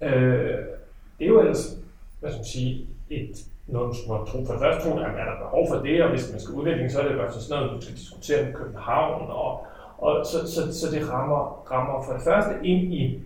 Øh, 0.00 0.10
det 1.18 1.24
er 1.24 1.28
jo 1.28 1.40
ellers, 1.40 1.78
hvad 2.20 2.30
skal 2.30 2.38
man 2.38 2.44
sige, 2.44 2.86
et 3.10 3.44
noget, 3.66 3.96
man 4.08 4.26
tro, 4.26 4.44
for 4.46 4.58
første 4.58 4.88
tro, 4.88 4.96
er 4.96 5.24
der 5.30 5.44
behov 5.44 5.68
for 5.68 5.76
det, 5.76 6.02
og 6.02 6.10
hvis 6.10 6.30
man 6.32 6.40
skal 6.40 6.54
udvikle, 6.54 6.90
så 6.90 7.00
er 7.00 7.08
det 7.08 7.20
faktisk 7.20 7.48
sådan 7.48 7.62
noget, 7.62 7.76
du 7.76 7.80
skal 7.84 7.96
diskutere 7.96 8.44
med 8.44 8.52
København, 8.52 9.30
og, 9.30 9.66
og 9.98 10.26
så, 10.26 10.38
så, 10.54 10.80
så 10.80 10.86
det 10.94 11.10
rammer, 11.10 11.64
rammer 11.70 12.02
for 12.06 12.12
det 12.12 12.22
første 12.22 12.54
ind 12.62 12.94
i, 12.94 13.22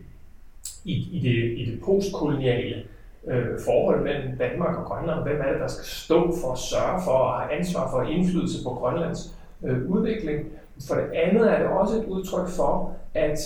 i, 0.88 1.08
i, 1.12 1.20
det, 1.20 1.58
i 1.58 1.70
det 1.70 1.80
postkoloniale 1.84 2.82
øh, 3.26 3.58
forhold 3.64 4.02
mellem 4.02 4.38
Danmark 4.38 4.76
og 4.76 4.84
Grønland. 4.84 5.22
Hvem 5.22 5.40
er 5.40 5.52
det, 5.52 5.60
der 5.60 5.68
skal 5.68 5.84
stå 5.84 6.36
for 6.42 6.52
at 6.52 6.58
sørge 6.58 7.02
for 7.04 7.10
og 7.10 7.40
have 7.40 7.52
ansvar 7.58 7.90
for 7.90 8.02
indflydelse 8.02 8.64
på 8.64 8.70
Grønlands 8.70 9.36
øh, 9.64 9.90
udvikling? 9.90 10.46
For 10.88 10.94
det 10.94 11.10
andet 11.14 11.52
er 11.52 11.58
det 11.58 11.68
også 11.68 11.96
et 11.96 12.04
udtryk 12.04 12.48
for, 12.48 12.96
at 13.14 13.38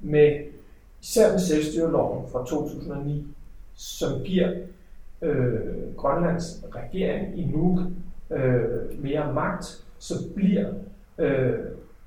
med 0.00 0.40
især 1.02 1.30
med 1.30 1.38
selvstyreloven 1.38 2.28
fra 2.32 2.46
2009, 2.46 3.26
som 3.74 4.22
giver 4.24 4.50
øh, 5.22 5.96
Grønlands 5.96 6.64
regering 6.74 7.38
i 7.38 7.44
Nuuk 7.44 7.80
øh, 8.30 9.02
mere 9.02 9.32
magt, 9.32 9.84
så 9.98 10.14
bliver 10.34 10.68
øh, 11.18 11.58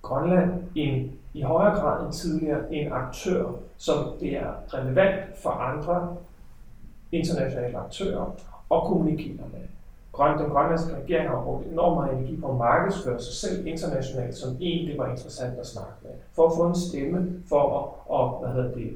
Grønland 0.01 0.51
en, 0.75 1.12
i 1.36 1.42
højere 1.42 1.80
grad 1.80 2.06
end 2.06 2.13
tidligere 2.13 2.74
en 2.74 2.92
aktør, 2.92 3.51
som 3.77 4.13
det 4.20 4.38
er 4.38 4.54
relevant 4.74 5.38
for 5.44 5.50
andre 5.50 6.15
internationale 7.12 7.77
aktører 7.77 8.25
at 8.72 8.82
kommunikere 8.82 9.48
med. 9.54 9.62
Grøn, 10.12 10.39
den 10.39 10.50
grønlandske 10.50 10.96
regering 10.96 11.30
har 11.30 11.44
brugt 11.44 11.68
enormt 11.68 11.96
meget 11.96 12.18
energi 12.18 12.42
på 12.42 12.51
at 12.51 12.58
markedsføre 12.58 13.22
sig 13.22 13.34
selv 13.34 13.68
internationalt, 13.68 14.38
som 14.38 14.56
det 14.56 14.98
var 14.98 15.12
interessant 15.12 15.60
at 15.60 15.68
snakke 15.68 15.94
med, 16.01 16.12
for 16.36 16.48
at 16.48 16.56
få 16.56 16.68
en 16.68 16.75
stemme, 16.75 17.44
for 17.50 17.80
at, 17.80 18.12
og, 18.12 18.39
hvad 18.39 18.54
hedder 18.54 18.75
det, 18.75 18.94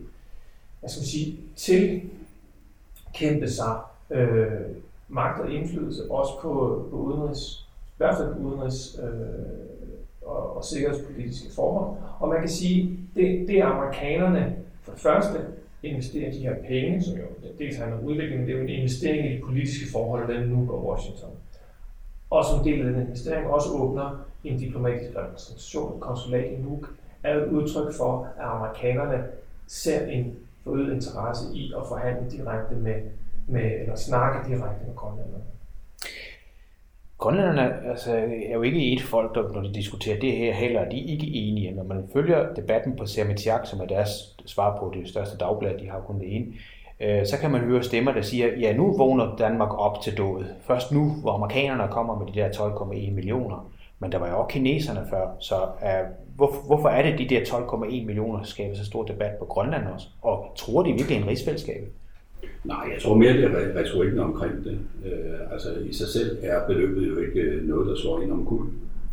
jeg 0.81 0.89
skal 0.89 1.05
sige, 1.05 1.39
tilkæmpe 1.55 3.49
sig 3.49 3.77
øh, 4.09 4.61
magt 5.07 5.41
og 5.41 5.51
indflydelse, 5.51 6.11
også 6.11 6.31
på, 6.41 6.49
på 6.91 6.95
udenrigs, 6.95 7.67
i 7.69 7.97
hvert 7.97 8.17
fald 8.17 8.35
udenrigs 8.39 8.99
øh, 9.03 9.68
og, 10.29 10.57
og 10.57 10.65
sikkerhedspolitiske 10.65 11.55
forhold. 11.55 11.97
Og 12.19 12.29
man 12.29 12.39
kan 12.39 12.49
sige, 12.49 12.99
det, 13.15 13.47
det 13.47 13.61
amerikanerne 13.61 14.55
for 14.81 14.91
det 14.91 15.01
første 15.01 15.39
investerer 15.83 16.31
de 16.31 16.37
her 16.37 16.55
penge, 16.67 17.03
som 17.03 17.17
jo 17.17 17.23
dels 17.59 17.77
handler 17.77 17.97
om 17.97 18.03
udvikling, 18.03 18.39
men 18.39 18.47
det 18.47 18.53
er 18.53 18.57
jo 18.57 18.63
en 18.63 18.69
investering 18.69 19.31
i 19.31 19.35
de 19.35 19.41
politiske 19.41 19.91
forhold 19.91 20.27
mellem 20.27 20.49
nu 20.49 20.65
går 20.65 20.91
Washington. 20.91 21.29
Og 22.29 22.45
som 22.45 22.63
del 22.63 22.87
af 22.87 22.93
den 22.93 23.01
investering 23.01 23.47
også 23.47 23.69
åbner 23.73 24.25
en 24.43 24.59
diplomatisk 24.59 25.17
repræsentation, 25.17 25.95
et 25.95 26.01
konsulat 26.01 26.45
i 26.45 26.61
Nuuk, 26.61 26.89
er 27.23 27.35
et 27.35 27.47
udtryk 27.47 27.93
for, 27.93 28.27
at 28.37 28.45
amerikanerne 28.45 29.23
ser 29.67 30.05
en 30.05 30.35
forøget 30.63 30.93
interesse 30.93 31.55
i 31.55 31.73
at 31.77 31.81
forhandle 31.87 32.31
direkte 32.31 32.75
med, 32.75 33.01
med 33.47 33.71
eller 33.81 33.95
snakke 33.95 34.49
direkte 34.49 34.85
med 34.87 34.95
grønlænderne. 34.95 35.43
Grønlænderne 37.19 37.89
altså, 37.89 38.11
er 38.49 38.53
jo 38.53 38.61
ikke 38.61 38.93
et 38.93 39.01
folk, 39.01 39.35
der, 39.35 39.53
når 39.53 39.61
de 39.61 39.73
diskuterer 39.73 40.19
det 40.19 40.31
her 40.31 40.53
heller. 40.53 40.89
De 40.89 40.99
er 40.99 41.11
ikke 41.11 41.27
enige. 41.27 41.71
Når 41.71 41.83
man 41.83 42.09
følger 42.13 42.53
debatten 42.53 42.95
på 42.95 43.05
Sermitiak, 43.05 43.65
som 43.65 43.79
er 43.79 43.85
deres 43.85 44.09
svar 44.45 44.77
på 44.79 44.93
det 44.93 45.09
største 45.09 45.37
dagblad, 45.37 45.77
de 45.77 45.89
har 45.89 45.99
kun 45.99 46.19
det 46.19 46.35
ene, 46.35 46.45
øh, 46.99 47.25
så 47.25 47.37
kan 47.37 47.51
man 47.51 47.61
høre 47.61 47.83
stemmer, 47.83 48.11
der 48.11 48.21
siger, 48.21 48.47
ja, 48.59 48.73
nu 48.73 48.97
vågner 48.97 49.35
Danmark 49.35 49.79
op 49.79 50.01
til 50.01 50.17
dødet. 50.17 50.55
Først 50.61 50.91
nu, 50.91 51.09
hvor 51.21 51.31
amerikanerne 51.31 51.91
kommer 51.91 52.19
med 52.19 52.27
de 52.27 52.39
der 52.39 52.49
12,1 52.49 53.11
millioner. 53.11 53.71
Men 53.99 54.11
der 54.11 54.17
var 54.17 54.29
jo 54.29 54.39
også 54.39 54.53
kineserne 54.53 55.07
før, 55.09 55.27
så 55.39 55.55
øh, 55.55 55.89
uh, 55.89 56.35
hvor, 56.35 56.51
hvorfor 56.67 56.89
er 56.89 57.03
det, 57.03 57.19
de 57.19 57.35
der 57.35 57.41
12,1 57.41 58.05
millioner 58.05 58.43
skaber 58.43 58.75
så 58.75 58.85
stor 58.85 59.03
debat 59.03 59.31
på 59.39 59.45
Grønland 59.45 59.87
også? 59.87 60.07
Og 60.21 60.45
tror 60.55 60.83
de 60.83 60.91
virkelig 60.91 61.17
en 61.17 61.27
rigsfællesskab? 61.27 61.83
Nej, 62.63 62.89
jeg 62.93 63.01
tror 63.01 63.17
mere, 63.17 63.33
det 63.33 63.43
er 63.43 63.75
retorikken 63.75 64.19
omkring 64.19 64.63
det. 64.63 64.77
Øh, 65.05 65.51
altså 65.51 65.69
i 65.89 65.93
sig 65.93 66.07
selv 66.07 66.37
er 66.41 66.67
beløbet 66.67 67.07
jo 67.07 67.17
ikke 67.17 67.41
øh, 67.41 67.67
noget, 67.67 67.87
der 67.87 67.95
slår 67.95 68.21
ind 68.21 68.31
om 68.31 68.45
kul. 68.45 68.65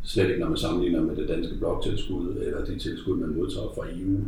Slet 0.04 0.28
ikke 0.28 0.40
når 0.40 0.48
man 0.48 0.58
sammenligner 0.58 1.02
med 1.02 1.16
det 1.16 1.28
danske 1.28 1.54
bloktilskud 1.58 2.36
eller 2.46 2.64
de 2.64 2.78
tilskud, 2.78 3.16
man 3.16 3.36
modtager 3.36 3.72
fra 3.74 3.86
EU, 3.86 4.18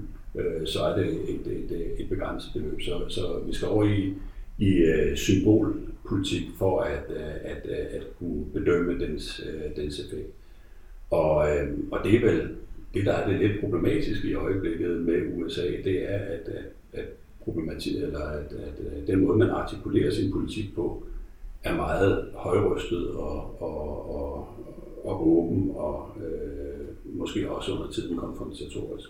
øh, 0.40 0.66
så 0.66 0.82
er 0.82 0.96
det 0.96 1.06
et, 1.06 1.46
et, 1.46 1.94
et 1.98 2.08
begrænset 2.08 2.50
beløb. 2.52 2.80
Så, 2.80 2.92
så 3.08 3.40
vi 3.46 3.54
skal 3.54 3.68
over 3.68 3.84
i, 3.84 4.14
i 4.58 4.82
uh, 4.82 5.16
symbolpolitik 5.16 6.42
for 6.58 6.80
at, 6.80 7.04
uh, 7.08 7.50
at, 7.50 7.60
uh, 7.64 7.96
at 7.96 8.02
kunne 8.18 8.44
bedømme 8.54 9.00
dens, 9.00 9.42
uh, 9.46 9.82
dens 9.82 9.98
effekt. 9.98 10.30
Og, 11.10 11.36
uh, 11.36 11.68
og 11.90 12.00
det 12.04 12.14
er 12.14 12.20
vel 12.20 12.48
det, 12.94 13.06
der 13.06 13.12
er 13.12 13.28
det 13.28 13.40
lidt 13.40 13.60
problematiske 13.60 14.28
i 14.28 14.34
øjeblikket 14.34 15.00
med 15.00 15.22
USA, 15.36 15.62
det 15.84 16.12
er, 16.12 16.18
at, 16.18 16.48
at, 16.48 16.64
at 16.92 17.04
problematik, 17.48 17.96
eller 17.96 18.20
at, 18.20 18.52
at 18.52 19.06
den 19.06 19.24
måde, 19.24 19.38
man 19.38 19.50
artikulerer 19.50 20.10
sin 20.10 20.32
politik 20.32 20.74
på, 20.74 21.02
er 21.64 21.76
meget 21.76 22.24
højrystet 22.34 23.10
og, 23.10 23.62
og, 23.62 24.14
og, 24.16 24.48
og 25.04 25.28
åben 25.28 25.70
og 25.74 26.10
øh, 26.16 27.18
måske 27.18 27.50
også 27.50 27.72
under 27.72 27.90
tiden 27.90 28.16
konfrontatorisk. 28.16 29.08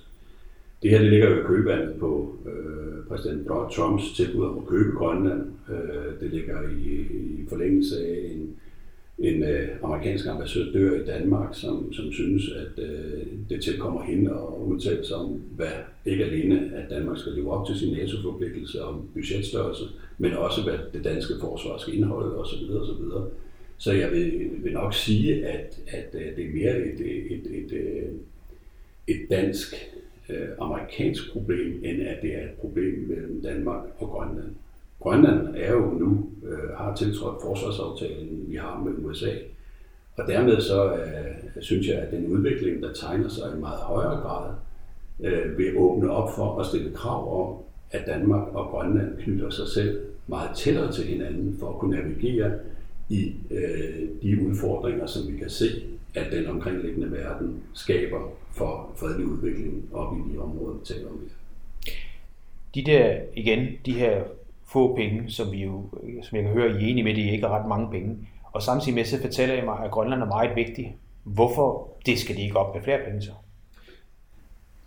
Det 0.82 0.90
her 0.90 0.98
det 0.98 1.10
ligger 1.10 1.30
jo 1.30 1.40
i 1.40 1.46
købevandet 1.46 1.96
på 2.00 2.36
øh, 2.46 3.06
præsident 3.08 3.46
Trumps 3.46 4.12
tilbud 4.16 4.44
om 4.44 4.58
at 4.58 4.66
købe 4.66 4.96
Grønland. 4.96 5.42
Øh, 5.70 6.20
det 6.20 6.30
ligger 6.30 6.62
i, 6.62 6.92
i 7.40 7.46
forlængelse 7.48 8.06
af 8.06 8.30
en 8.34 8.56
en 9.18 9.42
øh, 9.42 9.68
amerikansk 9.82 10.26
ambassadør 10.26 11.00
i 11.02 11.04
Danmark, 11.04 11.54
som, 11.54 11.92
som 11.92 12.12
synes, 12.12 12.42
at 12.52 12.84
øh, 12.84 13.26
det 13.48 13.62
tilkommer 13.62 14.02
hende 14.02 14.30
at 14.30 14.62
udtale 14.64 15.06
sig 15.06 15.16
om, 15.16 15.42
hvad 15.56 15.72
ikke 16.04 16.24
alene, 16.24 16.72
at 16.74 16.90
Danmark 16.90 17.18
skal 17.18 17.32
leve 17.32 17.52
op 17.52 17.66
til 17.66 17.76
sin 17.78 17.92
NATO-forpligtelse 17.92 18.84
om 18.84 19.08
budgetstørrelse, 19.14 19.84
men 20.18 20.32
også, 20.32 20.62
hvad 20.62 20.78
det 20.92 21.04
danske 21.04 21.34
forsvar 21.40 21.78
skal 21.78 21.94
indeholde 21.94 22.38
osv. 22.38 22.70
osv. 22.70 23.02
Så 23.78 23.92
jeg 23.92 24.12
vil, 24.12 24.50
vil 24.64 24.72
nok 24.72 24.94
sige, 24.94 25.46
at, 25.46 25.80
at 25.88 26.14
øh, 26.14 26.36
det 26.36 26.46
er 26.46 26.52
mere 26.52 26.78
et, 26.78 27.00
et, 27.00 27.46
et, 27.46 27.72
øh, 27.72 28.02
et, 29.08 29.16
et 29.16 29.30
dansk-amerikansk 29.30 31.22
øh, 31.26 31.32
problem, 31.32 31.80
end 31.84 32.02
at 32.02 32.22
det 32.22 32.34
er 32.34 32.42
et 32.42 32.54
problem 32.60 32.94
mellem 33.08 33.42
Danmark 33.42 33.84
og 33.98 34.08
Grønland. 34.08 34.54
Grønland 35.00 35.56
er 35.56 35.72
jo 35.72 35.80
nu, 35.80 36.30
øh, 36.48 36.76
har 36.76 36.94
tiltrådt 36.94 37.42
forsvarsaftalen, 37.42 38.44
vi 38.48 38.56
har 38.56 38.78
med 38.78 39.04
USA. 39.04 39.30
Og 40.16 40.28
dermed 40.28 40.60
så 40.60 40.92
øh, 40.94 41.62
synes 41.62 41.86
jeg, 41.86 41.96
at 41.96 42.12
den 42.12 42.26
udvikling, 42.26 42.82
der 42.82 42.92
tegner 42.92 43.28
sig 43.28 43.52
i 43.56 43.60
meget 43.60 43.78
højere 43.78 44.20
grad, 44.20 44.54
øh, 45.20 45.58
vil 45.58 45.76
åbne 45.76 46.10
op 46.10 46.34
for 46.34 46.60
at 46.60 46.66
stille 46.66 46.92
krav 46.94 47.48
om, 47.48 47.56
at 47.90 48.06
Danmark 48.06 48.54
og 48.54 48.66
Grønland 48.66 49.18
knytter 49.18 49.50
sig 49.50 49.68
selv 49.68 50.00
meget 50.26 50.56
tættere 50.56 50.92
til 50.92 51.04
hinanden 51.04 51.56
for 51.60 51.68
at 51.68 51.78
kunne 51.78 51.96
navigere 51.96 52.52
i 53.08 53.34
øh, 53.50 54.08
de 54.22 54.48
udfordringer, 54.48 55.06
som 55.06 55.32
vi 55.32 55.38
kan 55.38 55.50
se, 55.50 55.82
at 56.14 56.32
den 56.32 56.46
omkringliggende 56.46 57.12
verden 57.12 57.62
skaber 57.74 58.32
for 58.52 58.92
fredelig 58.96 59.26
udvikling 59.26 59.84
op 59.92 60.16
i 60.16 60.32
de 60.32 60.38
områder, 60.38 60.74
vi 60.74 60.84
taler 60.84 61.08
om 61.08 61.20
her. 61.20 61.92
De 62.74 62.84
der, 62.84 63.20
igen, 63.36 63.66
de 63.86 63.92
her 63.92 64.22
få 64.72 64.96
penge, 64.96 65.30
som 65.30 65.52
vi 65.52 65.62
jo, 65.62 65.90
øh, 66.02 66.24
som 66.24 66.36
jeg 66.36 66.44
kan 66.44 66.52
høre, 66.52 66.70
I 66.70 66.74
er 66.74 66.78
enige 66.78 67.04
med, 67.04 67.14
det 67.14 67.28
er 67.28 67.32
ikke 67.32 67.48
ret 67.48 67.68
mange 67.68 67.90
penge. 67.90 68.28
Og 68.52 68.62
samtidig 68.62 68.94
med, 68.94 69.04
så 69.04 69.20
fortæller 69.20 69.54
I 69.54 69.64
mig, 69.64 69.78
at 69.84 69.90
Grønland 69.90 70.22
er 70.22 70.26
meget 70.26 70.56
vigtig. 70.56 70.96
Hvorfor 71.24 71.88
det 72.06 72.18
skal 72.18 72.36
de 72.36 72.42
ikke 72.42 72.56
op 72.56 72.74
med 72.74 72.82
flere 72.82 72.98
penge 73.06 73.22
så? 73.22 73.30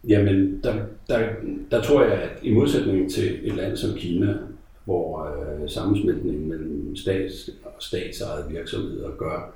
Jamen, 0.08 0.64
der, 0.64 0.76
der, 1.08 1.30
der 1.72 1.82
tror 1.82 2.04
jeg, 2.04 2.14
at 2.14 2.30
i 2.44 2.54
modsætning 2.54 3.12
til 3.12 3.48
et 3.48 3.56
land 3.56 3.78
som 3.78 3.98
Kina, 3.98 4.38
hvor 4.86 5.24
øh, 5.24 5.70
sammensmeltningen 5.70 6.50
mellem 6.50 6.96
stats 6.96 7.50
og 7.64 7.72
statsejede 7.80 8.50
virksomheder 8.50 9.10
gør, 9.18 9.54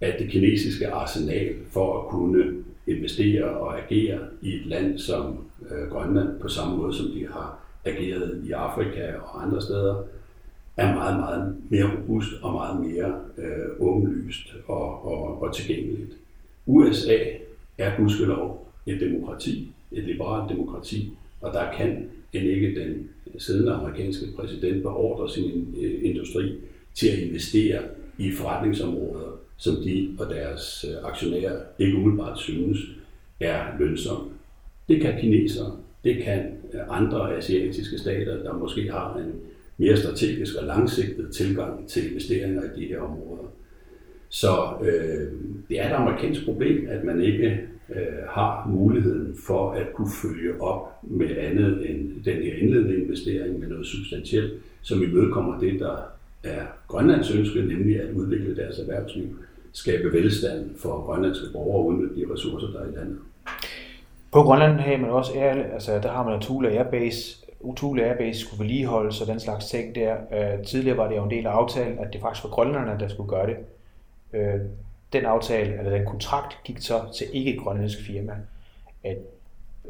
at 0.00 0.14
det 0.18 0.30
kinesiske 0.30 0.88
arsenal 0.88 1.54
for 1.70 2.00
at 2.00 2.08
kunne 2.08 2.64
investere 2.86 3.44
og 3.44 3.78
agere 3.78 4.18
i 4.42 4.54
et 4.54 4.66
land 4.66 4.98
som 4.98 5.44
øh, 5.70 5.90
Grønland 5.90 6.40
på 6.40 6.48
samme 6.48 6.76
måde, 6.76 6.96
som 6.96 7.06
de 7.06 7.26
har 7.32 7.58
ageret 7.84 8.44
i 8.44 8.52
Afrika 8.52 9.12
og 9.16 9.42
andre 9.42 9.62
steder, 9.62 10.04
er 10.76 10.94
meget, 10.94 11.16
meget 11.16 11.56
mere 11.70 11.96
robust 11.96 12.28
og 12.42 12.52
meget 12.52 12.80
mere 12.80 13.20
øh, 13.38 13.66
åbenlyst 13.78 14.54
og, 14.66 15.04
og, 15.04 15.42
og 15.42 15.54
tilgængeligt. 15.54 16.12
USA 16.66 17.18
er 17.78 17.96
gudskelov 17.96 18.72
et 18.86 19.00
demokrati, 19.00 19.72
et 19.92 20.04
liberalt 20.04 20.50
demokrati, 20.50 21.12
og 21.40 21.52
der 21.52 21.72
kan 21.72 22.08
end 22.32 22.44
ikke 22.46 22.80
den 22.80 23.08
siddende 23.38 23.72
amerikanske 23.72 24.26
præsident 24.36 24.82
beordre 24.82 25.30
sin 25.30 25.74
øh, 25.80 26.00
industri 26.02 26.54
til 26.94 27.08
at 27.08 27.18
investere 27.18 27.82
i 28.18 28.32
forretningsområder, 28.32 29.38
som 29.56 29.76
de 29.76 30.16
og 30.18 30.30
deres 30.30 30.84
øh, 30.88 31.10
aktionærer 31.10 31.60
ikke 31.78 31.96
umiddelbart 31.96 32.38
synes 32.38 32.78
er 33.40 33.78
lønsomme. 33.78 34.30
Det 34.88 35.00
kan 35.00 35.20
kinesere, 35.20 35.76
det 36.04 36.22
kan 36.22 36.42
andre 36.88 37.36
asiatiske 37.36 37.98
stater, 37.98 38.42
der 38.42 38.52
måske 38.52 38.90
har 38.90 39.16
en 39.16 39.32
mere 39.78 39.96
strategisk 39.96 40.56
og 40.56 40.66
langsigtet 40.66 41.30
tilgang 41.32 41.88
til 41.88 42.10
investeringer 42.10 42.62
i 42.62 42.80
de 42.80 42.86
her 42.86 43.00
områder. 43.00 43.52
Så 44.28 44.48
øh, 44.82 45.32
det 45.68 45.80
er 45.80 45.88
et 45.88 45.94
amerikansk 45.94 46.44
problem, 46.44 46.86
at 46.90 47.04
man 47.04 47.20
ikke 47.20 47.60
øh, 47.90 48.28
har 48.28 48.68
muligheden 48.68 49.36
for 49.46 49.70
at 49.70 49.92
kunne 49.94 50.10
følge 50.22 50.60
op 50.60 50.88
med 51.02 51.36
andet 51.38 51.90
end 51.90 52.24
den 52.24 52.42
her 52.42 52.54
indledende 52.54 52.96
investering 52.96 53.58
med 53.58 53.68
noget 53.68 53.86
substantielt, 53.86 54.52
som 54.82 55.02
imødekommer 55.02 55.60
det, 55.60 55.80
der 55.80 55.96
er 56.44 56.62
Grønlands 56.88 57.30
ønske, 57.34 57.62
nemlig 57.62 58.00
at 58.00 58.14
udvikle 58.14 58.56
deres 58.56 58.78
erhvervsliv, 58.78 59.26
skabe 59.72 60.12
velstand 60.12 60.70
for 60.76 61.06
grønlandske 61.06 61.46
borgere 61.52 61.78
og 61.78 61.86
udnytte 61.86 62.16
de 62.16 62.32
ressourcer, 62.32 62.68
der 62.68 62.80
er 62.80 62.92
i 62.92 62.96
landet. 62.96 63.18
På 64.38 64.42
Grønland 64.42 64.80
har 64.80 64.96
man 64.96 65.10
også 65.10 65.32
air, 65.34 65.72
altså 65.72 65.98
der 65.98 66.12
har 66.12 66.24
man 66.24 66.40
Thule 66.40 66.70
Airbase, 66.70 67.46
Thule 67.76 68.04
Airbase 68.04 68.40
skulle 68.40 68.64
vedligeholdes 68.64 69.20
og 69.20 69.26
den 69.26 69.40
slags 69.40 69.66
ting 69.66 69.94
der. 69.94 70.16
Øh, 70.32 70.64
tidligere 70.64 70.96
var 70.96 71.08
det 71.08 71.16
jo 71.16 71.24
en 71.24 71.30
del 71.30 71.46
af 71.46 71.50
aftalen, 71.50 71.98
at 71.98 72.12
det 72.12 72.20
faktisk 72.20 72.44
var 72.44 72.50
grønlænderne, 72.50 73.00
der 73.00 73.08
skulle 73.08 73.28
gøre 73.28 73.46
det. 73.46 73.56
Øh, 74.32 74.60
den 75.12 75.24
aftale, 75.24 75.78
eller 75.78 75.90
den 75.90 76.06
kontrakt, 76.06 76.58
gik 76.64 76.78
så 76.78 77.00
til 77.16 77.26
ikke 77.32 77.56
grønlandsk 77.56 78.06
firma. 78.06 78.32
At, 79.04 79.16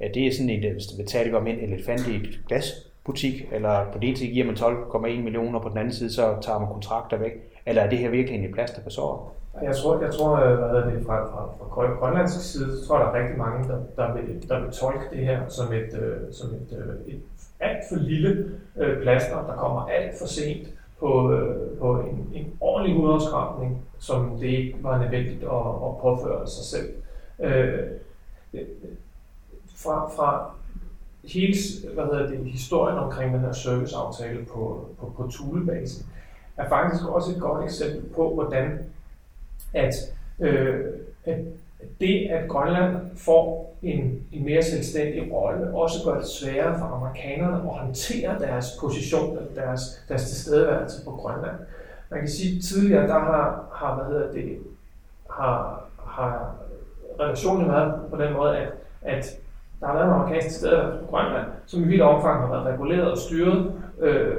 at 0.00 0.14
det 0.14 0.26
er 0.26 0.32
sådan 0.32 0.50
et, 0.50 0.72
hvis 0.72 0.86
det 0.86 1.04
betaler 1.04 1.38
om 1.38 1.46
en 1.46 1.58
elefant 1.58 2.08
i 2.08 2.16
et 2.16 2.40
glasbutik, 2.48 3.48
eller 3.52 3.92
på 3.92 3.98
den 3.98 4.08
ene 4.08 4.16
side 4.16 4.32
giver 4.32 4.46
man 4.46 4.54
12,1 4.54 5.20
millioner, 5.22 5.60
på 5.60 5.68
den 5.68 5.78
anden 5.78 5.94
side 5.94 6.12
så 6.12 6.36
tager 6.42 6.58
man 6.58 6.68
kontrakter 6.68 7.16
væk. 7.16 7.32
Eller 7.68 7.82
er 7.82 7.90
det 7.90 7.98
her 7.98 8.10
virkelig 8.10 8.44
en 8.44 8.52
plaster 8.52 8.82
på 8.82 8.90
såret? 8.90 9.20
Jeg 9.62 9.76
tror, 9.76 10.02
jeg 10.02 10.12
tror 10.14 10.37
øh, 10.37 10.58
hvad 10.58 10.68
hedder 10.68 10.90
det, 10.90 11.06
fra, 11.06 11.25
fra, 11.25 11.48
fra 11.58 11.94
grønlandsk 11.94 12.52
side, 12.52 12.80
så 12.80 12.87
tror 12.87 12.98
jeg, 12.98 13.06
der 13.06 13.12
er 13.12 13.22
rigtig 13.22 13.38
mange, 13.38 13.68
der, 13.68 13.78
der, 13.96 14.14
vil, 14.14 14.48
der 14.48 14.60
vil 14.60 14.72
tolke 14.72 15.04
det 15.10 15.18
her 15.18 15.48
som 15.48 15.72
et, 15.72 15.98
øh, 16.02 16.32
som 16.32 16.48
et, 16.48 16.78
øh, 16.78 17.14
et 17.14 17.20
alt 17.60 17.84
for 17.88 17.96
lille 17.96 18.50
øh, 18.76 19.02
plaster, 19.02 19.46
der 19.46 19.56
kommer 19.56 19.87
alt 19.87 20.18
for 20.18 20.26
sent 20.26 20.68
på, 21.00 21.32
øh, 21.32 21.78
på 21.78 22.00
en, 22.00 22.30
en 22.34 22.52
ordentlig 22.60 22.96
hudafskrabning, 22.96 23.82
som 23.98 24.38
det 24.40 24.46
ikke 24.46 24.76
var 24.82 24.98
nødvendigt 24.98 25.42
at, 25.42 25.66
at 25.87 25.98
påføre 26.02 26.46
sig 26.46 26.64
selv. 26.64 26.88
Øh, 27.40 27.84
fra, 29.76 30.10
fra 30.16 30.50
hele 31.25 31.56
hvad 31.94 32.04
hedder 32.04 32.26
det, 32.26 32.38
historien 32.44 32.98
omkring 32.98 33.34
den 33.34 33.40
her 33.40 33.52
serviceaftale 33.52 34.44
på, 34.44 34.88
på, 35.00 35.12
på 35.16 35.30
Thulebasen, 35.32 36.06
er 36.58 36.68
faktisk 36.68 37.08
også 37.08 37.30
et 37.32 37.40
godt 37.40 37.64
eksempel 37.64 38.14
på, 38.14 38.34
hvordan 38.34 38.78
at, 39.74 39.94
øh, 40.40 40.84
at 41.24 41.38
det, 42.00 42.28
at 42.30 42.48
Grønland 42.48 42.96
får 43.16 43.76
en, 43.82 44.22
en 44.32 44.44
mere 44.44 44.62
selvstændig 44.62 45.32
rolle, 45.32 45.74
også 45.74 45.98
gør 46.04 46.18
det 46.18 46.26
sværere 46.26 46.78
for 46.78 46.84
amerikanerne 46.84 47.56
at 47.56 47.78
håndtere 47.78 48.38
deres 48.38 48.66
position, 48.80 49.38
deres, 49.54 49.80
deres 50.08 50.22
tilstedeværelse 50.22 51.04
på 51.04 51.10
Grønland. 51.10 51.56
Man 52.10 52.20
kan 52.20 52.28
sige, 52.28 52.56
at 52.56 52.64
tidligere 52.64 53.06
der 53.06 53.18
har, 53.18 53.64
har, 53.74 53.94
hvad 53.94 54.14
hedder 54.14 54.32
det, 54.32 54.58
har, 55.30 55.84
har 56.04 56.56
relationen 57.20 57.68
været 57.68 58.00
på 58.10 58.16
den 58.16 58.32
måde, 58.32 58.56
at, 58.56 58.68
at 59.02 59.38
der 59.80 59.86
har 59.86 59.94
været 59.94 60.06
en 60.06 60.12
amerikansk 60.12 60.48
tilstedeværelse 60.48 61.04
på 61.04 61.10
Grønland, 61.10 61.46
som 61.66 61.82
i 61.82 61.86
vidt 61.86 62.00
omfang 62.00 62.40
har 62.40 62.48
været 62.48 62.66
reguleret 62.66 63.10
og 63.10 63.18
styret 63.18 63.72
øh, 64.00 64.36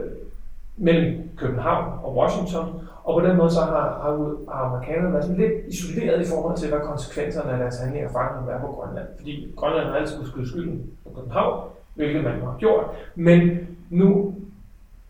mellem 0.78 1.29
København 1.40 1.86
og 2.04 2.18
Washington, 2.18 2.66
og 3.04 3.22
på 3.22 3.28
den 3.28 3.38
måde 3.38 3.52
så 3.52 3.60
har, 3.60 3.86
har, 4.04 4.12
har 4.54 4.64
amerikanerne 4.66 5.14
været 5.14 5.26
sådan 5.26 5.42
lidt 5.42 5.54
isoleret 5.68 6.22
i 6.22 6.30
forhold 6.30 6.58
til, 6.58 6.70
hvad 6.70 6.80
konsekvenserne 6.80 7.52
af 7.52 7.58
deres 7.58 7.80
handlinger 7.80 8.10
faktisk 8.10 8.40
har 8.40 8.46
været 8.46 8.62
på 8.62 8.68
Grønland. 8.68 9.08
Fordi 9.18 9.54
Grønland 9.56 9.88
har 9.88 9.96
altid 9.96 10.16
skulle 10.16 10.30
skyde 10.30 10.50
skylden 10.50 10.90
på 11.04 11.10
København, 11.16 11.70
hvilket 11.96 12.24
man 12.24 12.34
har 12.34 12.56
gjort. 12.60 12.86
Men 13.16 13.68
nu 13.90 14.36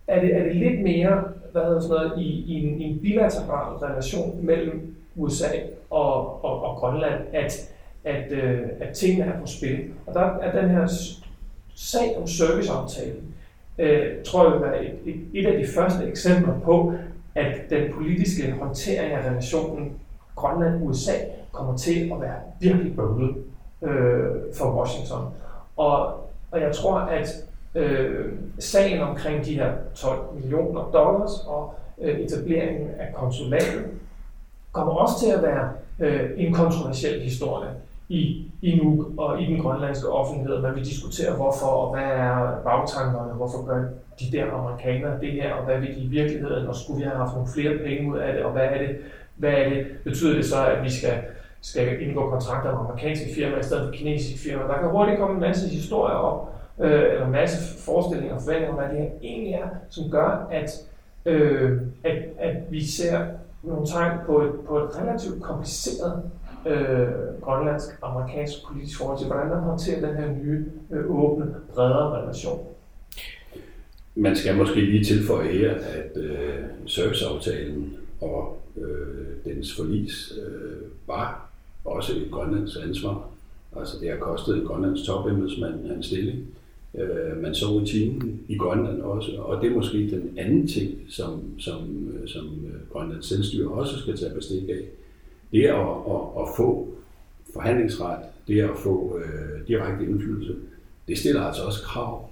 er 0.07 0.21
det, 0.21 0.35
er 0.35 0.43
det 0.43 0.55
lidt 0.55 0.81
mere 0.83 1.23
hvad 1.51 1.61
hedder 1.61 1.81
sådan 1.81 1.95
noget, 1.95 2.21
i, 2.21 2.43
i, 2.47 2.53
en, 2.63 2.81
i 2.81 2.83
en 2.83 2.99
bilateral 2.99 3.77
relation 3.77 4.45
mellem 4.45 4.95
USA 5.15 5.47
og, 5.89 6.45
og, 6.45 6.63
og 6.63 6.77
Grønland, 6.77 7.21
at, 7.33 7.71
at, 8.03 8.31
øh, 8.31 8.61
at 8.81 8.95
tingene 8.95 9.25
er 9.25 9.39
på 9.39 9.47
spil. 9.47 9.89
Og 10.07 10.13
der 10.13 10.21
er 10.21 10.61
den 10.61 10.69
her 10.69 10.87
sag 11.75 12.17
om 12.17 12.27
serviceaftalen, 12.27 13.35
øh, 13.79 14.23
tror 14.25 14.43
jeg 14.43 14.53
vil 14.53 14.61
være 14.61 14.85
et, 14.85 14.95
et, 15.05 15.21
et 15.33 15.45
af 15.45 15.57
de 15.57 15.67
første 15.75 16.05
eksempler 16.05 16.59
på, 16.59 16.93
at 17.35 17.69
den 17.69 17.93
politiske 17.93 18.51
håndtering 18.51 19.13
af 19.13 19.29
relationen 19.29 19.93
Grønland-USA 20.35 21.13
kommer 21.51 21.77
til 21.77 22.11
at 22.13 22.21
være 22.21 22.35
virkelig 22.61 22.95
bøvlet 22.95 23.35
øh, 23.81 24.29
for 24.57 24.79
Washington. 24.79 25.25
Og, 25.77 26.05
og 26.51 26.61
jeg 26.61 26.75
tror, 26.75 26.99
at 26.99 27.27
øh, 27.75 28.31
sagen 28.59 29.01
omkring 29.01 29.45
de 29.45 29.53
her 29.53 29.73
12 29.95 30.19
millioner 30.35 30.91
dollars 30.93 31.31
og 31.47 31.73
øh, 32.01 32.19
etableringen 32.19 32.89
af 32.99 33.13
konsulatet 33.13 33.85
kommer 34.71 34.93
også 34.93 35.19
til 35.19 35.31
at 35.31 35.43
være 35.43 35.69
øh, 35.99 36.29
en 36.37 36.53
kontroversiel 36.53 37.21
historie 37.21 37.69
i, 38.09 38.51
i 38.61 38.75
Nuuk 38.75 39.05
og 39.17 39.41
i 39.41 39.45
den 39.45 39.61
grønlandske 39.61 40.09
offentlighed. 40.09 40.61
Man 40.61 40.75
vil 40.75 40.85
diskutere, 40.85 41.35
hvorfor 41.35 41.65
og 41.65 41.95
hvad 41.95 42.07
er 42.07 42.61
bagtankerne, 42.63 43.33
hvorfor 43.33 43.65
gør 43.65 43.83
de 44.19 44.37
der 44.37 44.51
amerikanere 44.51 45.21
det 45.21 45.31
her, 45.31 45.53
og 45.53 45.65
hvad 45.65 45.79
vil 45.79 45.95
de 45.95 46.01
i 46.01 46.07
virkeligheden, 46.07 46.67
og 46.67 46.75
skulle 46.75 46.97
vi 46.97 47.03
have 47.03 47.17
haft 47.17 47.33
nogle 47.33 47.49
flere 47.55 47.77
penge 47.77 48.11
ud 48.11 48.17
af 48.17 48.33
det, 48.33 48.43
og 48.43 48.51
hvad 48.51 48.63
er 48.63 48.77
det, 48.77 48.97
hvad 49.35 49.51
er 49.51 49.69
det, 49.69 49.85
betyder 50.03 50.35
det 50.35 50.45
så, 50.45 50.65
at 50.65 50.83
vi 50.83 50.91
skal, 50.91 51.13
skal 51.61 52.01
indgå 52.01 52.29
kontrakter 52.29 52.71
med 52.71 52.79
amerikanske 52.79 53.25
firmaer 53.35 53.59
i 53.59 53.63
stedet 53.63 53.85
for 53.85 53.91
kinesiske 53.91 54.49
firmaer. 54.49 54.67
Der 54.67 54.77
kan 54.79 54.89
hurtigt 54.89 55.19
komme 55.19 55.35
en 55.35 55.41
masse 55.41 55.69
historier 55.69 56.15
op, 56.15 56.55
øh, 56.79 57.03
eller 57.11 57.25
en 57.25 57.31
masse 57.31 57.83
forestillinger 57.85 58.35
og 58.35 58.41
forventninger 58.41 58.69
om, 58.69 58.79
hvad 58.79 58.89
det 58.89 58.97
her 58.97 59.09
egentlig 59.21 59.53
er, 59.53 59.67
som 59.89 60.09
gør, 60.11 60.47
at, 60.51 60.69
øh, 61.25 61.81
at, 62.03 62.17
at 62.39 62.55
vi 62.69 62.85
ser 62.85 63.25
nogle 63.63 63.85
tegn 63.87 64.17
på 64.25 64.41
et, 64.41 64.51
på 64.67 64.77
et 64.77 65.01
relativt 65.01 65.43
kompliceret 65.43 66.23
øh, 66.69 67.41
grønlandsk-amerikansk 67.41 68.53
politisk 68.67 68.97
forhold 68.97 69.17
til, 69.17 69.27
hvordan 69.27 69.49
man 69.49 69.59
håndterer 69.59 70.07
den 70.07 70.15
her 70.15 70.31
nye, 70.43 70.65
øh, 70.91 71.23
åbne, 71.23 71.55
bredere 71.73 72.21
relation. 72.21 72.67
Man 74.15 74.35
skal 74.35 74.57
måske 74.57 74.81
lige 74.81 75.03
tilføje 75.03 75.51
her, 75.51 75.73
at 75.73 76.17
øh, 76.17 76.63
serviceaftalen 76.85 77.97
og 78.21 78.61
øh, 78.77 79.53
dens 79.53 79.75
forlis 79.75 80.33
øh, 80.41 80.81
var 81.07 81.49
også 81.85 82.13
et 82.13 82.31
grønlands 82.31 82.77
ansvar. 82.77 83.29
Altså 83.75 83.97
det 84.01 84.09
har 84.09 84.17
kostet 84.17 84.57
en 84.57 84.65
grønlands 84.65 85.05
topembedsmand 85.05 85.87
hans 85.87 86.05
stilling. 86.05 86.39
Øh, 86.95 87.41
man 87.41 87.55
så 87.55 87.65
rutinen 87.65 88.39
i 88.47 88.57
Grønland 88.57 89.01
også, 89.01 89.31
og 89.37 89.61
det 89.61 89.71
er 89.71 89.75
måske 89.75 89.97
den 89.97 90.37
anden 90.37 90.67
ting, 90.67 90.91
som, 91.09 91.41
som, 91.59 92.09
øh, 92.13 92.27
som 92.27 92.45
øh, 92.45 92.91
Grønlands 92.91 93.25
selvstyre 93.29 93.71
også 93.71 93.99
skal 93.99 94.17
tage 94.17 94.35
bestik 94.35 94.69
af. 94.69 94.85
Det 95.51 95.63
at, 95.63 95.75
at, 96.09 96.21
at 96.41 96.47
få 96.57 96.87
forhandlingsret, 97.53 98.19
det 98.47 98.61
at 98.61 98.77
få 98.77 99.19
øh, 99.19 99.67
direkte 99.67 100.05
indflydelse. 100.05 100.55
Det 101.07 101.17
stiller 101.17 101.41
altså 101.41 101.63
også 101.63 101.83
krav 101.83 102.29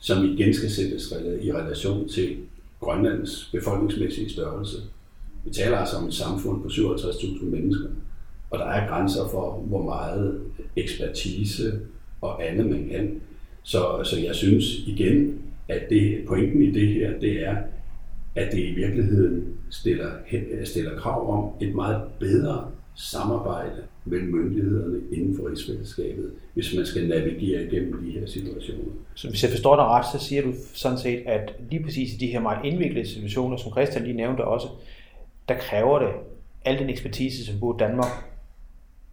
som 0.00 0.24
igen 0.24 0.54
skal 0.54 0.70
sættes 0.70 1.14
i 1.42 1.52
relation 1.52 2.08
til 2.08 2.36
Grønlands 2.80 3.50
befolkningsmæssige 3.52 4.30
størrelse. 4.30 4.76
Vi 5.44 5.50
taler 5.50 5.76
altså 5.76 5.96
om 5.96 6.08
et 6.08 6.14
samfund 6.14 6.62
på 6.62 6.68
57.000 6.68 7.44
mennesker, 7.44 7.88
og 8.50 8.58
der 8.58 8.66
er 8.66 8.88
grænser 8.88 9.28
for, 9.28 9.64
hvor 9.66 9.82
meget 9.82 10.40
ekspertise 10.76 11.80
og 12.20 12.48
andet 12.50 12.66
man 12.66 12.88
kan. 12.88 13.20
Så, 13.62 14.00
så 14.04 14.20
jeg 14.20 14.34
synes 14.34 14.64
igen, 14.86 15.38
at 15.68 15.82
det, 15.90 16.24
pointen 16.26 16.62
i 16.62 16.70
det 16.70 16.88
her, 16.88 17.18
det 17.20 17.46
er, 17.46 17.56
at 18.34 18.52
det 18.52 18.58
i 18.58 18.74
virkeligheden 18.74 19.49
stiller, 19.70 20.10
stiller 20.64 20.98
krav 20.98 21.38
om 21.38 21.68
et 21.68 21.74
meget 21.74 22.02
bedre 22.18 22.70
samarbejde 22.94 23.82
mellem 24.04 24.28
myndighederne 24.28 25.00
inden 25.12 25.36
for 25.36 25.48
rigsfællesskabet, 25.48 26.30
hvis 26.54 26.76
man 26.76 26.86
skal 26.86 27.08
navigere 27.08 27.64
igennem 27.64 28.04
de 28.04 28.10
her 28.10 28.26
situationer. 28.26 28.92
Så 29.14 29.28
hvis 29.28 29.42
jeg 29.42 29.50
forstår 29.50 29.76
dig 29.76 29.84
ret, 29.84 30.06
så 30.12 30.26
siger 30.26 30.42
du 30.42 30.52
sådan 30.74 30.98
set, 30.98 31.22
at 31.26 31.54
lige 31.70 31.84
præcis 31.84 32.14
i 32.14 32.16
de 32.16 32.26
her 32.26 32.40
meget 32.40 32.64
indviklede 32.64 33.08
situationer, 33.08 33.56
som 33.56 33.72
Christian 33.72 34.04
lige 34.04 34.16
nævnte 34.16 34.44
også, 34.44 34.66
der 35.48 35.54
kræver 35.54 35.98
det 35.98 36.08
al 36.64 36.78
den 36.78 36.90
ekspertise, 36.90 37.46
som 37.46 37.60
både 37.60 37.78
Danmark 37.78 38.10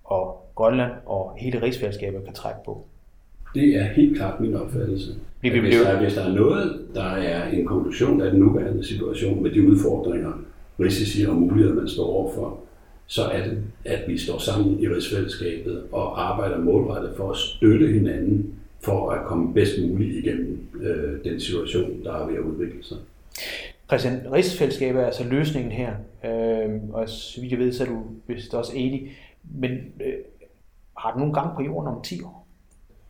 og 0.04 0.52
Grønland 0.56 0.92
og 1.06 1.38
hele 1.38 1.62
rigsfællesskabet 1.62 2.24
kan 2.26 2.34
trække 2.34 2.60
på. 2.66 2.86
Det 3.54 3.76
er 3.76 3.84
helt 3.84 4.18
klart 4.18 4.40
min 4.40 4.54
opfattelse. 4.54 5.16
Hvis 5.40 5.52
der, 5.52 6.00
hvis 6.02 6.14
der 6.14 6.24
er 6.24 6.34
noget, 6.34 6.88
der 6.94 7.04
er 7.04 7.50
en 7.50 7.66
konklusion 7.66 8.22
af 8.22 8.32
den 8.32 8.40
nuværende 8.40 8.84
situation 8.88 9.44
med 9.44 9.52
de 9.52 9.68
udfordringer, 9.68 10.32
risici 10.80 11.26
og 11.26 11.36
muligheder, 11.36 11.76
man 11.76 11.90
står 11.90 12.06
overfor, 12.06 12.60
så 13.06 13.24
er 13.24 13.44
det, 13.44 13.64
at 13.86 14.04
vi 14.08 14.18
står 14.18 14.38
sammen 14.38 14.80
i 14.80 14.88
rigsfællesskabet 14.88 15.84
og 15.92 16.32
arbejder 16.32 16.58
målrettet 16.58 17.14
for 17.18 17.32
at 17.32 17.38
støtte 17.38 17.88
hinanden 17.88 18.54
for 18.82 19.12
at 19.12 19.26
komme 19.26 19.54
bedst 19.54 19.82
muligt 19.90 20.26
igennem 20.26 20.68
øh, 20.82 21.24
den 21.24 21.40
situation, 21.40 22.04
der 22.04 22.14
er 22.14 22.26
ved 22.28 22.36
at 22.36 22.42
udvikle 22.42 22.84
sig. 22.84 22.98
Christian, 23.88 24.22
rigsfællesskabet 24.32 25.02
er 25.02 25.06
altså 25.06 25.24
løsningen 25.24 25.72
her, 25.72 25.94
øh, 26.26 26.70
og 26.90 27.10
så 27.10 27.42
vidt 27.42 27.52
jeg 27.52 27.60
ved, 27.60 27.74
så 27.74 27.84
er 27.84 27.88
du 27.88 28.04
vist 28.28 28.54
også 28.54 28.72
enig, 28.76 29.18
men 29.44 29.72
øh, 29.72 30.14
har 30.98 31.12
du 31.14 31.20
nogen 31.20 31.34
gang 31.34 31.56
på 31.56 31.62
jorden 31.62 31.94
om 31.94 32.02
10 32.02 32.22
år? 32.22 32.48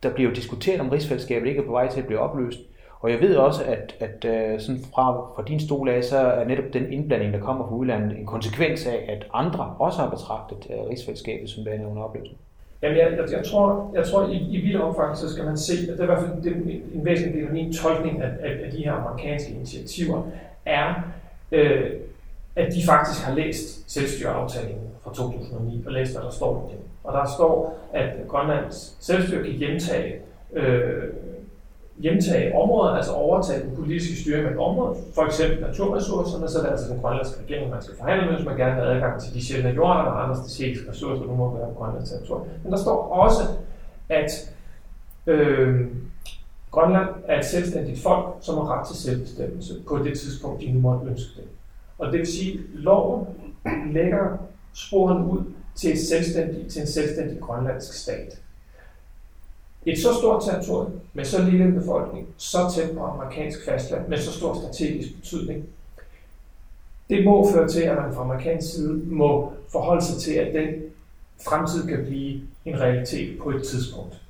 Der 0.02 0.14
bliver 0.14 0.30
jo 0.30 0.34
diskuteret 0.34 0.80
om 0.80 0.88
rigsfællesskabet 0.88 1.48
ikke 1.48 1.60
er 1.60 1.66
på 1.66 1.72
vej 1.72 1.90
til 1.90 2.00
at 2.00 2.06
blive 2.06 2.20
opløst. 2.20 2.58
Og 3.00 3.10
jeg 3.10 3.20
ved 3.20 3.36
også, 3.36 3.64
at, 3.64 3.94
at 4.00 4.24
øh, 4.24 4.60
sådan 4.60 4.80
fra, 4.94 5.12
fra 5.34 5.42
din 5.48 5.60
stol 5.60 5.88
af, 5.88 6.04
så 6.04 6.18
er 6.18 6.44
netop 6.44 6.64
den 6.72 6.92
indblanding, 6.92 7.32
der 7.32 7.40
kommer 7.40 7.68
fra 7.68 7.74
udlandet, 7.74 8.18
en 8.18 8.26
konsekvens 8.26 8.86
af, 8.86 9.04
at 9.08 9.26
andre 9.32 9.74
også 9.78 9.98
har 9.98 10.10
betragtet 10.10 10.66
øh, 10.70 10.90
rigsfællesskabet 10.90 11.50
som 11.50 11.66
værende 11.66 11.86
under 11.86 12.02
opløsning. 12.02 12.38
Jamen, 12.82 12.98
jeg, 12.98 13.12
jeg, 13.12 13.32
jeg, 13.32 13.44
tror, 13.44 13.90
jeg 13.94 14.06
tror 14.06 14.28
i, 14.28 14.36
i 14.36 14.60
vidt 14.60 14.76
omfang, 14.76 15.16
så 15.16 15.32
skal 15.32 15.44
man 15.44 15.56
se, 15.56 15.72
at 15.72 15.88
det 15.88 15.98
er 15.98 16.02
i 16.02 16.06
hvert 16.06 16.22
fald 16.22 16.42
det, 16.42 16.82
en 16.94 17.04
væsentlig 17.04 17.34
del 17.34 17.46
af 17.46 17.52
min 17.52 17.72
tolkning 17.72 18.22
af, 18.22 18.30
af, 18.40 18.64
af 18.64 18.70
de 18.72 18.84
her 18.84 18.92
amerikanske 18.92 19.54
initiativer, 19.54 20.22
er, 20.66 20.94
øh, 21.52 21.90
at 22.56 22.74
de 22.74 22.86
faktisk 22.86 23.24
har 23.24 23.34
læst 23.34 23.92
selvstyreaftalen 23.92 24.78
fra 25.02 25.14
2009 25.14 25.82
og 25.86 25.92
læst, 25.92 26.12
hvad 26.12 26.22
der 26.22 26.30
står 26.30 26.68
i 26.68 26.72
den. 26.72 26.82
Og 27.04 27.12
der 27.12 27.26
står, 27.36 27.78
at 27.92 28.10
Grønlands 28.28 28.96
selvstyre 29.00 29.44
kan 29.44 29.52
hjemtage, 29.52 30.14
øh, 30.52 31.04
hjemtage 31.98 32.54
områder, 32.54 32.90
altså 32.90 33.12
overtage 33.12 33.62
den 33.62 33.76
politiske 33.76 34.20
styring 34.20 34.46
af 34.46 34.50
et 34.50 34.58
område, 34.58 34.96
for 35.14 35.22
eksempel 35.22 35.60
naturressourcerne, 35.60 36.48
så 36.48 36.58
er 36.58 36.62
det 36.62 36.70
altså 36.70 36.92
den 36.92 37.00
grønlandske 37.00 37.42
regering, 37.42 37.70
man 37.70 37.82
skal 37.82 37.96
forhandle 37.96 38.26
med, 38.26 38.34
hvis 38.34 38.46
man 38.46 38.56
gerne 38.56 38.74
vil 38.74 38.84
have 38.84 38.94
adgang 38.94 39.20
til 39.22 39.34
de 39.34 39.44
sjældne 39.44 39.70
jorder 39.70 40.00
og 40.00 40.22
andre 40.24 40.36
strategiske 40.36 40.90
ressourcer, 40.90 41.24
nu 41.24 41.34
må 41.34 41.58
være 41.58 41.68
på 41.68 41.74
Grønlands 41.74 42.10
territorium. 42.10 42.46
Men 42.62 42.72
der 42.72 42.78
står 42.78 42.96
også, 43.12 43.42
at 44.08 44.54
øh, 45.26 45.86
Grønland 46.70 47.08
er 47.26 47.38
et 47.38 47.44
selvstændigt 47.44 48.02
folk, 48.02 48.26
som 48.40 48.54
har 48.54 48.78
ret 48.78 48.86
til 48.86 48.96
selvbestemmelse 48.96 49.74
på 49.88 49.98
det 49.98 50.18
tidspunkt, 50.18 50.60
de 50.60 50.72
nu 50.72 50.80
måtte 50.80 51.06
ønske 51.06 51.30
det. 51.36 51.44
Og 51.98 52.12
det 52.12 52.18
vil 52.18 52.26
sige, 52.26 52.52
at 52.52 52.60
loven 52.74 53.26
lægger 53.92 54.38
sporene 54.74 55.26
ud 55.26 55.42
til, 55.74 55.92
et 55.92 55.98
selvstændigt, 55.98 56.72
til 56.72 56.80
en 56.80 56.86
selvstændig 56.86 57.40
grønlandsk 57.40 57.92
stat. 57.92 58.40
Et 59.88 59.98
så 59.98 60.14
stort 60.14 60.42
territorium 60.42 60.92
med 61.14 61.24
så 61.24 61.42
lille 61.42 61.64
en 61.64 61.74
befolkning, 61.74 62.26
så 62.36 62.58
tæt 62.74 62.96
på 62.96 63.04
amerikansk 63.04 63.64
fastland, 63.64 64.08
med 64.08 64.18
så 64.18 64.32
stor 64.32 64.54
strategisk 64.54 65.16
betydning, 65.16 65.64
det 67.10 67.24
må 67.24 67.52
føre 67.52 67.68
til, 67.68 67.80
at 67.80 67.96
man 67.96 68.14
fra 68.14 68.22
amerikansk 68.22 68.74
side 68.74 69.02
må 69.06 69.52
forholde 69.72 70.04
sig 70.04 70.20
til, 70.20 70.32
at 70.32 70.54
den 70.54 70.68
fremtid 71.44 71.88
kan 71.88 72.04
blive 72.06 72.40
en 72.64 72.80
realitet 72.80 73.38
på 73.38 73.50
et 73.50 73.62
tidspunkt. 73.62 74.20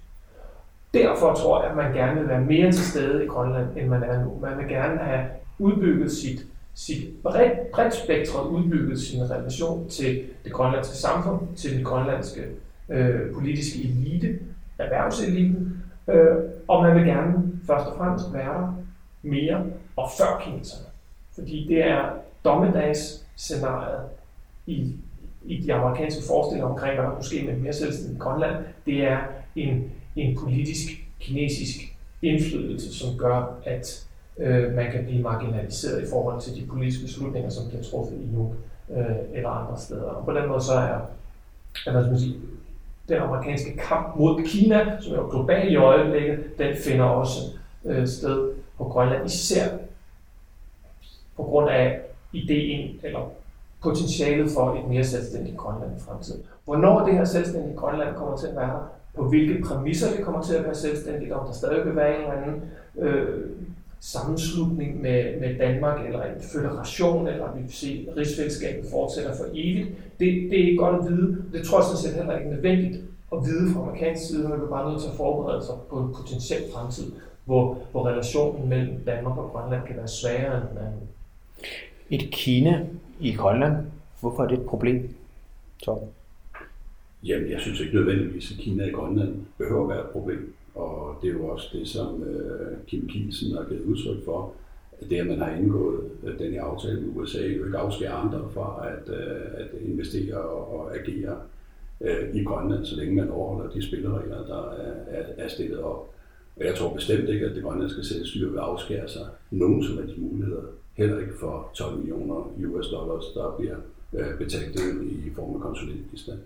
Derfor 0.95 1.35
tror 1.35 1.63
jeg, 1.63 1.71
at 1.71 1.77
man 1.77 1.93
gerne 1.93 2.21
vil 2.21 2.29
være 2.29 2.41
mere 2.41 2.73
til 2.73 2.85
stede 2.85 3.25
i 3.25 3.27
Grønland, 3.27 3.77
end 3.77 3.89
man 3.89 4.03
er 4.03 4.25
nu. 4.25 4.39
Man 4.43 4.59
vil 4.59 4.69
gerne 4.69 4.99
have 4.99 5.27
udbygget 5.59 6.13
sit 6.13 6.47
sit 6.75 7.23
bredt, 7.23 7.71
bredt 7.73 7.95
spektrum, 7.95 8.55
udbygget 8.55 9.01
sin 9.01 9.31
relation 9.31 9.89
til 9.89 10.23
det 10.45 10.53
grønlandske 10.53 10.97
samfund, 10.97 11.41
til 11.57 11.77
den 11.77 11.85
grønlandske 11.85 12.41
øh, 12.89 13.35
politiske 13.35 13.79
elite, 13.85 14.39
erhvervseliten, 14.79 15.83
øh, 16.09 16.37
og 16.69 16.83
man 16.83 16.97
vil 16.97 17.05
gerne 17.05 17.53
først 17.67 17.87
og 17.87 17.97
fremmest 17.97 18.35
være 18.35 18.61
der 18.61 18.75
mere 19.23 19.65
og 19.97 20.09
før 20.19 20.43
kineserne. 20.45 20.87
Fordi 21.35 21.67
det 21.69 21.85
er 21.85 22.11
dommedagsscenariet 22.45 24.01
i, 24.67 24.97
i 25.45 25.57
de 25.63 25.75
amerikanske 25.75 26.23
forestillinger 26.29 26.71
omkring, 26.71 26.95
hvad 26.95 27.05
der 27.05 27.15
kunne 27.15 27.25
ske 27.25 27.43
med 27.47 27.57
mere 27.57 27.73
selvstændigt 27.73 28.21
Grønland. 28.21 28.65
Det 28.87 29.05
er 29.05 29.19
en, 29.57 29.93
en 30.17 30.39
politisk 30.39 30.89
kinesisk 31.21 31.97
indflydelse, 32.23 32.99
som 32.99 33.19
gør, 33.19 33.59
at 33.65 34.09
øh, 34.39 34.75
man 34.75 34.93
kan 34.93 35.05
blive 35.05 35.23
marginaliseret 35.23 36.03
i 36.03 36.11
forhold 36.11 36.41
til 36.41 36.63
de 36.63 36.67
politiske 36.67 37.05
beslutninger, 37.05 37.51
som 37.51 37.69
bliver 37.69 37.83
truffet 37.83 38.21
i 38.21 38.27
Nuuk 38.33 38.53
øh, 38.91 39.17
eller 39.33 39.49
andre 39.49 39.79
steder. 39.81 40.03
Og 40.03 40.25
på 40.25 40.33
den 40.33 40.49
måde 40.49 40.61
så 40.61 40.73
er, 40.73 41.01
er 41.87 41.93
hvad 41.93 42.03
skal 42.03 42.11
man 42.11 42.19
sige, 42.19 42.37
den 43.09 43.17
amerikanske 43.17 43.77
kamp 43.77 44.17
mod 44.17 44.43
Kina, 44.45 45.01
som 45.01 45.15
er 45.15 45.31
global 45.31 45.73
i 45.73 45.77
øjeblikket, 45.77 46.59
den 46.59 46.77
finder 46.77 47.05
også 47.05 47.41
øh, 47.85 48.07
sted 48.09 48.53
på 48.79 48.85
Grønland, 48.85 49.27
især 49.27 49.69
på 51.37 51.43
grund 51.43 51.71
af 51.71 52.01
ideen 52.33 53.01
eller 53.03 53.31
potentialet 53.83 54.51
for 54.51 54.75
et 54.75 54.89
mere 54.89 55.05
selvstændigt 55.05 55.57
Grønland 55.57 55.97
i 55.97 56.01
fremtiden. 56.01 56.43
Hvornår 56.65 57.07
det 57.07 57.15
her 57.15 57.25
selvstændige 57.25 57.77
Grønland 57.77 58.17
kommer 58.17 58.37
til 58.37 58.47
at 58.47 58.57
være 58.57 58.87
på 59.15 59.29
hvilke 59.29 59.63
præmisser 59.63 60.17
det 60.17 60.25
kommer 60.25 60.43
til 60.43 60.55
at 60.55 60.65
være 60.65 60.75
selvstændigt, 60.75 61.33
om 61.33 61.47
der 61.47 61.53
stadig 61.53 61.87
vil 61.87 61.97
være 61.97 62.15
en 62.15 62.21
eller 62.21 62.43
anden 62.43 62.63
øh, 62.99 63.51
sammenslutning 64.01 65.03
med, 65.03 65.41
med 65.41 65.59
Danmark, 65.59 66.07
eller 66.07 66.23
en 66.23 66.43
federation, 66.53 67.29
eller 67.29 67.55
vi 67.55 67.63
vil 67.63 67.73
se, 67.73 68.07
at 68.11 68.17
rigsfællesskabet 68.17 68.91
fortsætter 68.91 69.37
for 69.37 69.45
evigt. 69.55 69.89
Det, 70.19 70.51
det 70.51 70.61
er 70.61 70.65
ikke 70.65 70.77
godt 70.77 71.05
at 71.05 71.11
vide. 71.11 71.45
Det 71.53 71.67
tror 71.67 71.79
jeg 71.79 71.85
sådan 71.85 72.03
set 72.03 72.15
heller 72.15 72.39
ikke 72.39 72.51
nødvendigt 72.51 73.05
at 73.33 73.39
vide 73.45 73.73
fra 73.73 73.81
amerikansk 73.81 74.27
side, 74.27 74.49
man 74.49 74.61
er 74.61 74.67
bare 74.67 74.91
nødt 74.91 75.03
til 75.03 75.09
at 75.09 75.17
forberede 75.17 75.67
sig 75.67 75.75
på 75.91 75.99
en 75.99 76.15
potentiel 76.15 76.63
fremtid, 76.75 77.13
hvor, 77.45 77.79
hvor 77.91 78.07
relationen 78.07 78.69
mellem 78.69 79.05
Danmark 79.07 79.39
og 79.39 79.51
Grønland 79.51 79.87
kan 79.87 79.97
være 79.97 80.09
sværere 80.09 80.61
end 80.61 80.69
den 80.71 80.79
anden. 80.79 81.09
Et 82.11 82.31
Kina 82.31 82.87
i 83.21 83.35
Grønland, 83.35 83.77
hvorfor 84.21 84.43
er 84.43 84.49
det 84.49 84.59
et 84.59 84.67
problem, 84.67 85.15
Tom? 85.83 85.99
Jamen, 87.25 87.51
jeg 87.51 87.61
synes 87.61 87.81
ikke 87.81 87.95
nødvendigvis, 87.95 88.53
at 88.53 88.59
Kina 88.59 88.85
i 88.85 88.91
Grønland 88.91 89.35
behøver 89.59 89.83
at 89.83 89.89
være 89.89 90.05
et 90.05 90.11
problem. 90.11 90.55
Og 90.79 91.19
det 91.23 91.29
er 91.29 91.33
jo 91.33 91.47
også 91.47 91.69
det, 91.73 91.89
som 91.89 92.23
øh, 92.23 92.77
Kim 92.87 93.09
Kielsen 93.09 93.57
har 93.57 93.65
givet 93.69 93.85
udtryk 93.85 94.25
for, 94.25 94.53
at 95.01 95.11
det, 95.11 95.17
at 95.17 95.27
man 95.27 95.39
har 95.39 95.55
indgået 95.55 96.01
øh, 96.25 96.39
den 96.39 96.53
her 96.53 96.63
aftale 96.63 97.01
med 97.01 97.17
USA, 97.17 97.47
jo 97.47 97.65
ikke 97.65 97.79
afskærer 97.79 98.15
andre 98.15 98.51
fra 98.55 98.87
at, 98.89 99.15
øh, 99.15 99.41
at 99.55 99.69
investere 99.81 100.37
og, 100.37 100.81
og 100.81 100.97
agere 100.97 101.37
øh, 102.01 102.35
i 102.35 102.45
Grønland, 102.45 102.85
så 102.85 102.97
længe 102.97 103.15
man 103.15 103.31
overholder 103.31 103.71
de 103.71 103.87
spilleregler, 103.87 104.47
der 104.47 104.71
er, 104.71 104.95
er, 105.09 105.25
er 105.39 105.49
stillet 105.49 105.81
op. 105.81 106.15
Og 106.57 106.65
jeg 106.65 106.75
tror 106.75 106.95
bestemt 106.95 107.29
ikke, 107.29 107.47
at 107.47 107.55
det 107.55 107.63
grønlandske 107.63 108.03
selvstyre 108.03 108.51
vil 108.51 108.59
afskære 108.59 109.09
sig 109.09 109.27
nogen 109.51 109.85
som 109.85 109.99
helst 109.99 110.19
muligheder. 110.19 110.63
Heller 110.95 111.19
ikke 111.19 111.39
for 111.41 111.71
12 111.75 111.97
millioner 111.97 112.53
US 112.67 112.89
dollars, 112.89 113.25
der 113.35 113.55
bliver 113.59 113.77
øh, 114.13 114.39
betalt 114.39 114.81
i 115.03 115.31
form 115.35 115.55
af 115.55 115.61
konsulentbistand. 115.61 116.39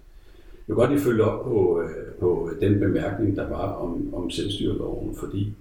Jeg 0.72 0.76
vil 0.76 0.80
godt 0.80 0.92
lige 0.92 1.04
følge 1.04 1.24
op 1.24 1.44
på, 1.44 1.82
øh, 1.82 2.14
på 2.20 2.50
den 2.60 2.80
bemærkning, 2.80 3.36
der 3.36 3.48
var 3.48 3.72
om, 3.72 4.14
om 4.14 4.30
selvstyreloven, 4.30 5.16
fordi 5.16 5.52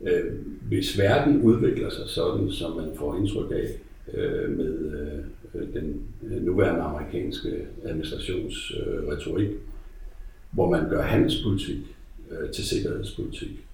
øh, 0.00 0.24
hvis 0.68 0.98
verden 0.98 1.42
udvikler 1.42 1.90
sig 1.90 2.04
sådan, 2.06 2.50
som 2.50 2.76
man 2.76 2.88
får 2.96 3.16
indtryk 3.16 3.50
af 3.50 3.68
øh, 4.14 4.50
med 4.58 4.92
øh, 5.54 5.74
den 5.74 6.02
øh, 6.22 6.46
nuværende 6.46 6.80
amerikanske 6.80 7.66
administrationsretorik, 7.84 9.48
øh, 9.48 9.56
hvor 10.50 10.70
man 10.70 10.88
gør 10.88 11.02
handelspolitik 11.02 11.96
øh, 12.30 12.50
til 12.50 12.64
sikkerhedspolitik, 12.64 13.66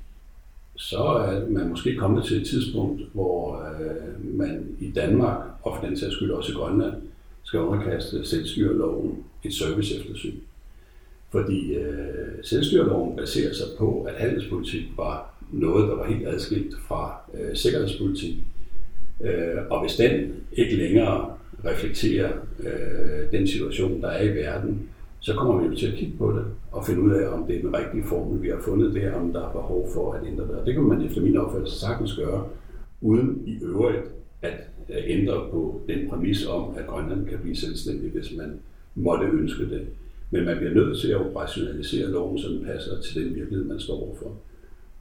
så 0.76 0.98
er 0.98 1.50
man 1.50 1.68
måske 1.68 1.96
kommet 1.96 2.24
til 2.24 2.40
et 2.40 2.46
tidspunkt, 2.46 3.02
hvor 3.12 3.66
øh, 3.80 4.38
man 4.38 4.76
i 4.80 4.90
Danmark, 4.90 5.40
og 5.62 5.76
for 5.76 5.86
den 5.86 5.96
sags 5.96 6.14
skyld 6.14 6.30
også 6.30 6.52
i 6.52 6.54
Grønland, 6.54 6.94
skal 7.42 7.60
underkaste 7.60 8.26
selvstyreloven 8.26 9.24
et 9.44 9.54
service 9.54 10.00
eftersyn. 10.00 10.34
Fordi 11.34 11.74
øh, 11.74 12.42
selvstyreloven 12.42 13.16
baserer 13.16 13.54
sig 13.54 13.66
på, 13.78 14.02
at 14.02 14.14
handelspolitik 14.14 14.82
var 14.96 15.34
noget, 15.52 15.88
der 15.88 15.96
var 15.96 16.06
helt 16.06 16.28
adskilt 16.28 16.74
fra 16.88 17.20
øh, 17.34 17.56
sikkerhedspolitik. 17.56 18.34
Øh, 19.20 19.56
og 19.70 19.80
hvis 19.80 19.96
den 19.96 20.32
ikke 20.52 20.76
længere 20.76 21.34
reflekterer 21.64 22.32
øh, 22.60 23.32
den 23.32 23.46
situation, 23.46 24.00
der 24.00 24.08
er 24.08 24.22
i 24.22 24.28
verden, 24.28 24.88
så 25.20 25.34
kommer 25.34 25.62
vi 25.62 25.68
jo 25.68 25.74
til 25.74 25.86
at 25.86 25.98
kigge 25.98 26.14
på 26.18 26.32
det 26.32 26.44
og 26.72 26.86
finde 26.86 27.00
ud 27.00 27.10
af, 27.10 27.28
om 27.28 27.46
det 27.46 27.56
er 27.56 27.60
den 27.60 27.76
rigtige 27.76 28.04
formel, 28.04 28.42
vi 28.42 28.48
har 28.48 28.60
fundet 28.64 28.94
der, 28.94 29.12
om 29.12 29.32
der 29.32 29.48
er 29.48 29.52
behov 29.52 29.90
for 29.94 30.12
at 30.12 30.26
ændre 30.26 30.44
det. 30.44 30.54
Og 30.54 30.66
det 30.66 30.74
kan 30.74 30.82
man 30.82 31.02
efter 31.02 31.20
min 31.20 31.36
opfattelse 31.36 31.80
sagtens 31.80 32.16
gøre, 32.16 32.44
uden 33.00 33.42
i 33.46 33.58
øvrigt 33.62 34.04
at 34.42 34.60
øh, 34.88 34.96
ændre 35.06 35.34
på 35.50 35.80
den 35.88 36.08
præmis 36.10 36.46
om, 36.46 36.74
at 36.76 36.86
Grønland 36.86 37.26
kan 37.26 37.38
blive 37.42 37.56
selvstændig, 37.56 38.10
hvis 38.10 38.32
man 38.36 38.60
måtte 38.94 39.26
ønske 39.26 39.70
det. 39.70 39.86
Men 40.34 40.44
man 40.44 40.56
bliver 40.56 40.74
nødt 40.74 41.00
til 41.00 41.08
at 41.08 41.16
operationalisere 41.16 42.10
loven, 42.10 42.38
så 42.38 42.48
den 42.48 42.64
passer 42.64 43.00
til 43.00 43.24
den 43.24 43.34
virkelighed, 43.34 43.64
man 43.64 43.80
står 43.80 43.94
overfor. 43.94 44.36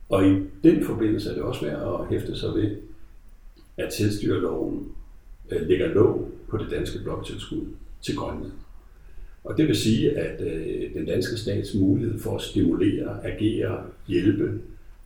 Og 0.10 0.28
i 0.28 0.36
den 0.64 0.84
forbindelse 0.84 1.30
er 1.30 1.34
det 1.34 1.44
også 1.44 1.66
værd 1.66 2.00
at 2.00 2.08
hæfte 2.10 2.40
sig 2.40 2.50
ved, 2.56 2.78
at 3.78 3.94
selvstyreloven 3.94 4.88
øh, 5.52 5.68
lægger 5.68 5.88
lov 5.88 6.32
på 6.48 6.58
det 6.58 6.72
danske 6.72 7.00
bloktilskud 7.04 7.62
til 8.02 8.16
Grønland. 8.16 8.52
Og 9.44 9.58
det 9.58 9.68
vil 9.68 9.76
sige, 9.76 10.18
at 10.18 10.42
øh, 10.42 10.94
den 10.94 11.06
danske 11.06 11.38
stats 11.38 11.76
mulighed 11.76 12.20
for 12.20 12.36
at 12.36 12.42
stimulere, 12.42 13.26
agere, 13.26 13.84
hjælpe, 14.08 14.60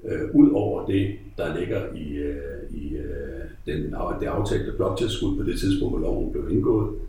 øh, 0.05 0.35
ud 0.35 0.49
over 0.51 0.87
det, 0.87 1.15
der 1.37 1.59
ligger 1.59 1.93
i, 1.95 2.13
øh, 2.13 2.81
i 2.81 2.95
øh, 2.95 3.45
den, 3.65 3.83
det 4.21 4.27
aftalte 4.27 4.71
bloktilskud 4.77 5.37
på 5.37 5.43
det 5.43 5.59
tidspunkt, 5.59 5.99
hvor 5.99 6.07
loven 6.07 6.31
blev 6.31 6.49
indgået, 6.51 6.99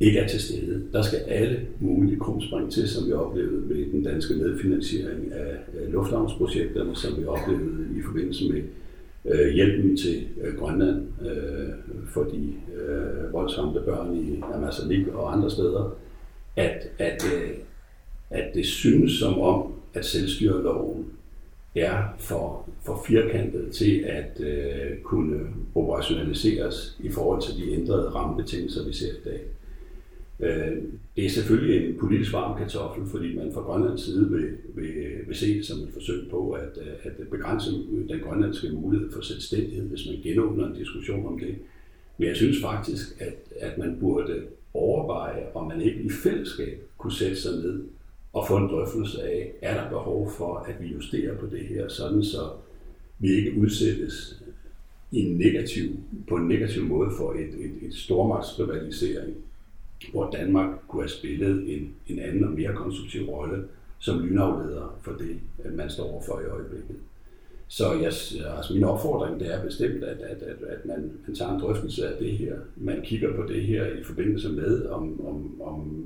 ikke 0.00 0.18
er 0.18 0.28
til 0.28 0.40
stede. 0.40 0.82
Der 0.92 1.02
skal 1.02 1.18
alle 1.18 1.60
mulige 1.80 2.20
krumspring 2.20 2.72
til, 2.72 2.88
som 2.88 3.06
vi 3.06 3.12
oplevede 3.12 3.66
med 3.66 3.92
den 3.92 4.02
danske 4.02 4.34
medfinansiering 4.34 5.32
af 5.32 5.56
lufthavnsprojekterne, 5.88 6.96
som 6.96 7.20
vi 7.20 7.24
oplevede 7.24 7.86
i 7.98 8.02
forbindelse 8.02 8.52
med 8.52 8.62
øh, 9.24 9.54
hjælpen 9.54 9.96
til 9.96 10.26
øh, 10.42 10.54
Grønland 10.56 11.02
øh, 11.26 11.68
for 12.08 12.24
de 12.24 12.52
øh, 12.76 13.32
voldsramte 13.32 13.80
børn 13.80 14.16
i 14.16 14.42
Amazonik 14.54 15.08
og 15.08 15.32
andre 15.32 15.50
steder, 15.50 15.96
at, 16.56 16.88
at, 16.98 17.24
øh, 17.34 17.50
at 18.30 18.54
det 18.54 18.66
synes 18.66 19.12
som 19.12 19.40
om, 19.40 19.72
at 19.94 20.04
selvstyreloven 20.04 21.06
er 21.74 22.02
for, 22.18 22.68
for 22.82 23.04
firkantet 23.06 23.72
til 23.72 24.04
at 24.06 24.40
øh, 24.40 24.98
kunne 25.02 25.40
operationaliseres 25.74 26.96
i 27.00 27.08
forhold 27.08 27.42
til 27.42 27.56
de 27.56 27.72
ændrede 27.72 28.08
rammebetingelser, 28.08 28.86
vi 28.86 28.92
ser 28.92 29.12
i 29.12 29.28
dag. 29.28 29.40
Øh, 30.40 30.82
det 31.16 31.24
er 31.24 31.30
selvfølgelig 31.30 31.88
en 31.88 31.98
politisk 31.98 32.32
varm 32.32 32.58
kartoffel, 32.58 33.06
fordi 33.06 33.36
man 33.36 33.52
fra 33.54 33.60
Grønlands 33.60 34.04
side 34.04 34.30
vil, 34.30 34.48
vil, 34.74 34.92
vil 35.26 35.36
se 35.36 35.56
det 35.56 35.66
som 35.66 35.78
et 35.78 35.88
forsøg 35.92 36.30
på 36.30 36.50
at, 36.50 36.78
øh, 36.80 36.92
at 37.02 37.28
begrænse 37.30 37.70
den 38.08 38.20
grønlandske 38.20 38.70
mulighed 38.70 39.12
for 39.12 39.20
selvstændighed, 39.20 39.88
hvis 39.88 40.06
man 40.06 40.22
genåbner 40.22 40.66
en 40.66 40.74
diskussion 40.74 41.26
om 41.26 41.38
det. 41.38 41.54
Men 42.18 42.28
jeg 42.28 42.36
synes 42.36 42.62
faktisk, 42.62 43.20
at, 43.20 43.34
at 43.60 43.78
man 43.78 43.96
burde 44.00 44.42
overveje, 44.74 45.46
om 45.54 45.68
man 45.68 45.80
ikke 45.80 46.00
i 46.00 46.10
fællesskab 46.10 46.82
kunne 46.98 47.12
sætte 47.12 47.36
sig 47.36 47.52
ned 47.52 47.84
og 48.32 48.46
få 48.48 48.56
en 48.56 48.68
drøftelse 48.68 49.22
af, 49.22 49.52
er 49.62 49.74
der 49.74 49.88
behov 49.88 50.30
for, 50.30 50.56
at 50.56 50.74
vi 50.80 50.86
justerer 50.86 51.36
på 51.36 51.46
det 51.46 51.60
her, 51.60 51.88
sådan 51.88 52.24
så 52.24 52.50
vi 53.18 53.32
ikke 53.32 53.60
udsættes 53.60 54.42
i 55.12 55.20
en 55.20 55.36
negativ, 55.36 55.84
på 56.28 56.36
en 56.36 56.48
negativ 56.48 56.84
måde 56.84 57.10
for 57.16 57.32
et, 57.32 57.40
et, 57.40 57.88
et 57.88 57.94
stormagtsrivalisering, 57.94 59.36
hvor 60.12 60.30
Danmark 60.30 60.68
kunne 60.88 61.02
have 61.02 61.10
spillet 61.10 61.76
en, 61.76 61.94
en 62.06 62.18
anden 62.18 62.44
og 62.44 62.50
mere 62.50 62.72
konstruktiv 62.74 63.22
rolle 63.30 63.64
som 63.98 64.26
lynafleder 64.26 64.98
for 65.02 65.12
det, 65.12 65.40
man 65.76 65.90
står 65.90 66.12
overfor 66.12 66.40
i 66.40 66.44
øjeblikket. 66.44 66.96
Så 67.68 67.92
jeg, 67.92 68.12
altså 68.56 68.74
min 68.74 68.84
opfordring 68.84 69.40
det 69.40 69.54
er 69.54 69.64
bestemt, 69.64 70.04
at, 70.04 70.18
at, 70.18 70.42
at, 70.42 70.56
at 70.68 70.86
man, 70.86 71.12
man 71.26 71.36
tager 71.36 71.54
en 71.54 71.60
drøftelse 71.60 72.08
af 72.08 72.18
det 72.18 72.32
her. 72.32 72.56
Man 72.76 73.02
kigger 73.02 73.36
på 73.36 73.42
det 73.48 73.62
her 73.62 73.86
i 73.86 74.04
forbindelse 74.04 74.48
med, 74.48 74.86
om, 74.86 75.26
om, 75.26 75.62
om 75.62 76.04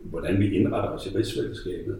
hvordan 0.00 0.40
vi 0.40 0.54
indretter 0.54 0.90
os 0.90 1.06
i 1.06 1.16
rigsfællesskabet, 1.16 1.98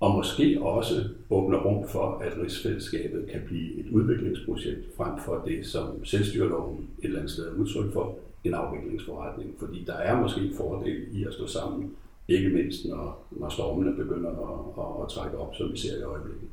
og 0.00 0.14
måske 0.14 0.58
også 0.62 1.04
åbner 1.30 1.58
rum 1.58 1.88
for, 1.88 2.18
at 2.18 2.38
rigsfællesskabet 2.42 3.26
kan 3.32 3.40
blive 3.46 3.80
et 3.80 3.86
udviklingsprojekt 3.90 4.96
frem 4.96 5.12
for 5.24 5.44
det, 5.46 5.66
som 5.66 6.04
selvstyreloven 6.04 6.88
et 6.98 7.04
eller 7.04 7.18
andet 7.18 7.32
sted 7.32 7.48
er 7.48 7.52
udtryk 7.52 7.92
for, 7.92 8.18
en 8.44 8.54
afviklingsforretning. 8.54 9.54
Fordi 9.58 9.84
der 9.84 9.94
er 9.94 10.20
måske 10.20 10.40
en 10.40 10.54
fordel 10.56 11.04
i 11.12 11.24
at 11.24 11.32
stå 11.32 11.46
sammen, 11.46 11.92
ikke 12.28 12.48
mindst 12.48 12.88
når, 12.88 13.24
når 13.30 13.48
stormene 13.48 13.96
begynder 13.96 14.30
at, 14.30 14.84
at, 14.84 15.02
at 15.02 15.08
trække 15.08 15.38
op, 15.38 15.54
som 15.54 15.72
vi 15.72 15.78
ser 15.78 15.98
i 16.00 16.02
øjeblikket. 16.02 16.48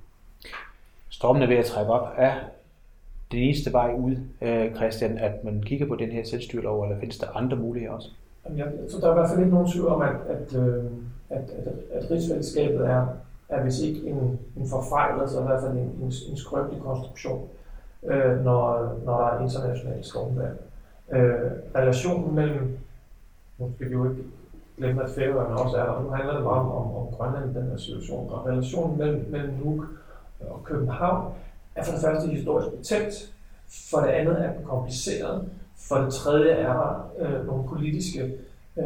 Stormen 1.09 1.41
er 1.41 1.47
ved 1.47 1.55
at 1.55 1.65
trække 1.65 1.91
op. 1.91 2.13
Er 2.17 2.35
det 3.31 3.43
eneste 3.43 3.73
vej 3.73 3.93
ud, 3.97 4.15
øh, 4.41 4.75
Christian, 4.75 5.17
at 5.17 5.43
man 5.43 5.63
kigger 5.63 5.87
på 5.87 5.95
den 5.95 6.11
her 6.11 6.23
selvstyrelov, 6.23 6.83
eller 6.83 6.99
findes 6.99 7.17
der 7.17 7.27
andre 7.35 7.57
muligheder 7.57 7.93
også? 7.93 8.09
Jeg 8.57 8.71
tror, 8.91 8.99
der 8.99 9.07
er 9.07 9.11
i 9.11 9.19
hvert 9.19 9.29
fald 9.29 9.39
ikke 9.39 9.53
nogen 9.53 9.71
tvivl 9.71 9.87
om, 9.87 10.01
at, 10.01 10.15
at, 10.29 10.55
øh, 10.55 10.83
at, 11.29 11.49
at, 11.49 11.73
at 11.91 12.11
rigsfællesskabet 12.11 12.87
er, 12.87 13.07
er 13.49 13.63
hvis 13.63 13.79
ikke 13.79 14.07
en, 14.07 14.39
en 14.57 14.69
forfejlet, 14.69 15.29
så 15.29 15.39
i 15.39 15.43
hvert 15.43 15.61
fald 15.61 15.71
en, 15.71 15.77
en, 15.77 16.11
en 16.29 16.37
skrøbelig 16.37 16.81
konstruktion, 16.81 17.47
øh, 18.03 18.43
når, 18.43 18.95
når 19.05 19.17
der 19.17 19.27
er 19.27 19.43
internationalt 19.43 20.05
stormvær. 20.05 20.51
Øh, 21.11 21.51
relationen 21.75 22.35
mellem, 22.35 22.77
nu 23.57 23.71
skal 23.75 23.89
vi 23.89 23.93
jo 23.93 24.09
ikke 24.09 24.23
glemme, 24.77 25.03
at 25.03 25.09
Færøerne 25.09 25.55
også 25.55 25.77
er 25.77 25.85
der, 25.85 26.01
nu 26.01 26.09
handler 26.09 26.33
det 26.33 26.43
bare 26.43 26.59
om, 26.59 26.71
om, 26.71 26.95
om 26.95 27.07
Grønland 27.13 27.51
i 27.51 27.59
den 27.59 27.69
her 27.69 27.77
situation, 27.77 28.29
og 28.29 28.45
relationen 28.45 28.97
mellem, 28.97 29.25
mellem 29.29 29.53
Nuuk 29.53 29.85
og 30.39 30.63
København 30.63 31.33
er 31.75 31.83
for 31.83 31.91
det 31.91 32.01
første 32.01 32.27
historisk 32.27 32.77
betændt, 32.77 33.33
for 33.91 33.97
det 33.97 34.07
andet 34.07 34.45
er 34.45 34.53
den 34.53 34.63
kompliceret, 34.65 35.49
for 35.89 35.95
det 35.95 36.13
tredje 36.13 36.49
er 36.49 36.73
der 36.73 37.11
øh, 37.19 37.47
nogle 37.47 37.67
politiske 37.67 38.33
øh, 38.77 38.85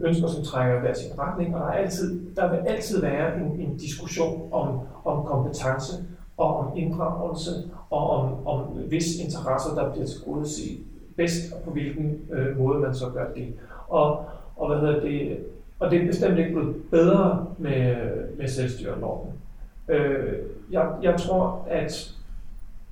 ønsker, 0.00 0.28
som 0.28 0.44
trækker 0.44 0.80
hver 0.80 0.94
sin 0.94 1.18
retning, 1.18 1.54
og 1.54 1.60
der, 1.60 1.66
er 1.66 1.72
altid, 1.72 2.34
der 2.36 2.50
vil 2.50 2.58
altid 2.66 3.00
være 3.00 3.36
en, 3.36 3.60
en 3.60 3.76
diskussion 3.76 4.48
om, 4.52 4.80
om 5.04 5.26
kompetence 5.26 5.92
og 6.36 6.56
om 6.56 6.76
inddragelse 6.76 7.50
og 7.90 8.10
om, 8.10 8.46
om 8.46 8.60
hvis 8.60 9.16
interesser, 9.24 9.74
der 9.74 9.92
bliver 9.92 10.06
tilgodeset 10.06 10.78
bedst, 11.18 11.52
og 11.52 11.62
på 11.62 11.70
hvilken 11.70 12.20
øh, 12.32 12.58
måde 12.58 12.78
man 12.78 12.94
så 12.94 13.10
gør 13.14 13.32
det. 13.32 13.54
Og, 13.88 14.24
og, 14.56 14.68
hvad 14.68 14.88
hedder 14.88 15.00
det, 15.00 15.38
og 15.78 15.90
det 15.90 16.02
er 16.02 16.06
bestemt 16.06 16.38
ikke 16.38 16.52
blevet 16.52 16.76
bedre 16.90 17.46
med, 17.58 17.96
med 18.36 18.48
selvstyreloven. 18.48 19.28
Øh, 19.88 20.32
jeg, 20.70 20.92
jeg 21.02 21.20
tror, 21.20 21.66
at 21.70 22.14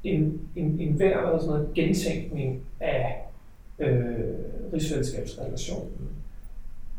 en, 0.05 0.41
en, 0.57 0.81
en 0.81 0.93
hver 0.93 1.39
sådan 1.39 1.51
noget, 1.51 1.75
gentænkning 1.75 2.61
af 2.81 3.27
øh, 3.79 4.19
rigsfællesskabsrelationen 4.73 6.09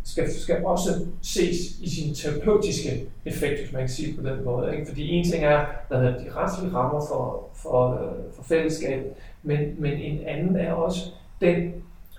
skal, 0.07 0.31
skal 0.31 0.65
også 0.65 0.89
ses 1.21 1.55
i 1.81 1.89
sin 1.89 2.15
terapeutiske 2.15 3.05
effekt, 3.25 3.59
hvis 3.59 3.73
man 3.73 3.81
kan 3.81 3.89
sige 3.89 4.17
på 4.17 4.29
den 4.29 4.43
måde. 4.45 4.75
Ikke? 4.75 4.87
Fordi 4.87 5.09
en 5.09 5.25
ting 5.31 5.43
er 5.43 5.65
hvad 5.87 5.97
hedder, 5.97 6.23
de 6.23 6.31
retslige 6.35 6.73
rammer 6.73 7.01
for, 7.07 7.49
for, 7.55 7.93
øh, 7.93 8.33
for 8.35 8.43
fællesskabet, 8.43 9.11
men, 9.43 9.59
men 9.77 9.93
en 9.93 10.19
anden 10.27 10.55
er 10.55 10.71
også 10.71 10.99
den 11.41 11.73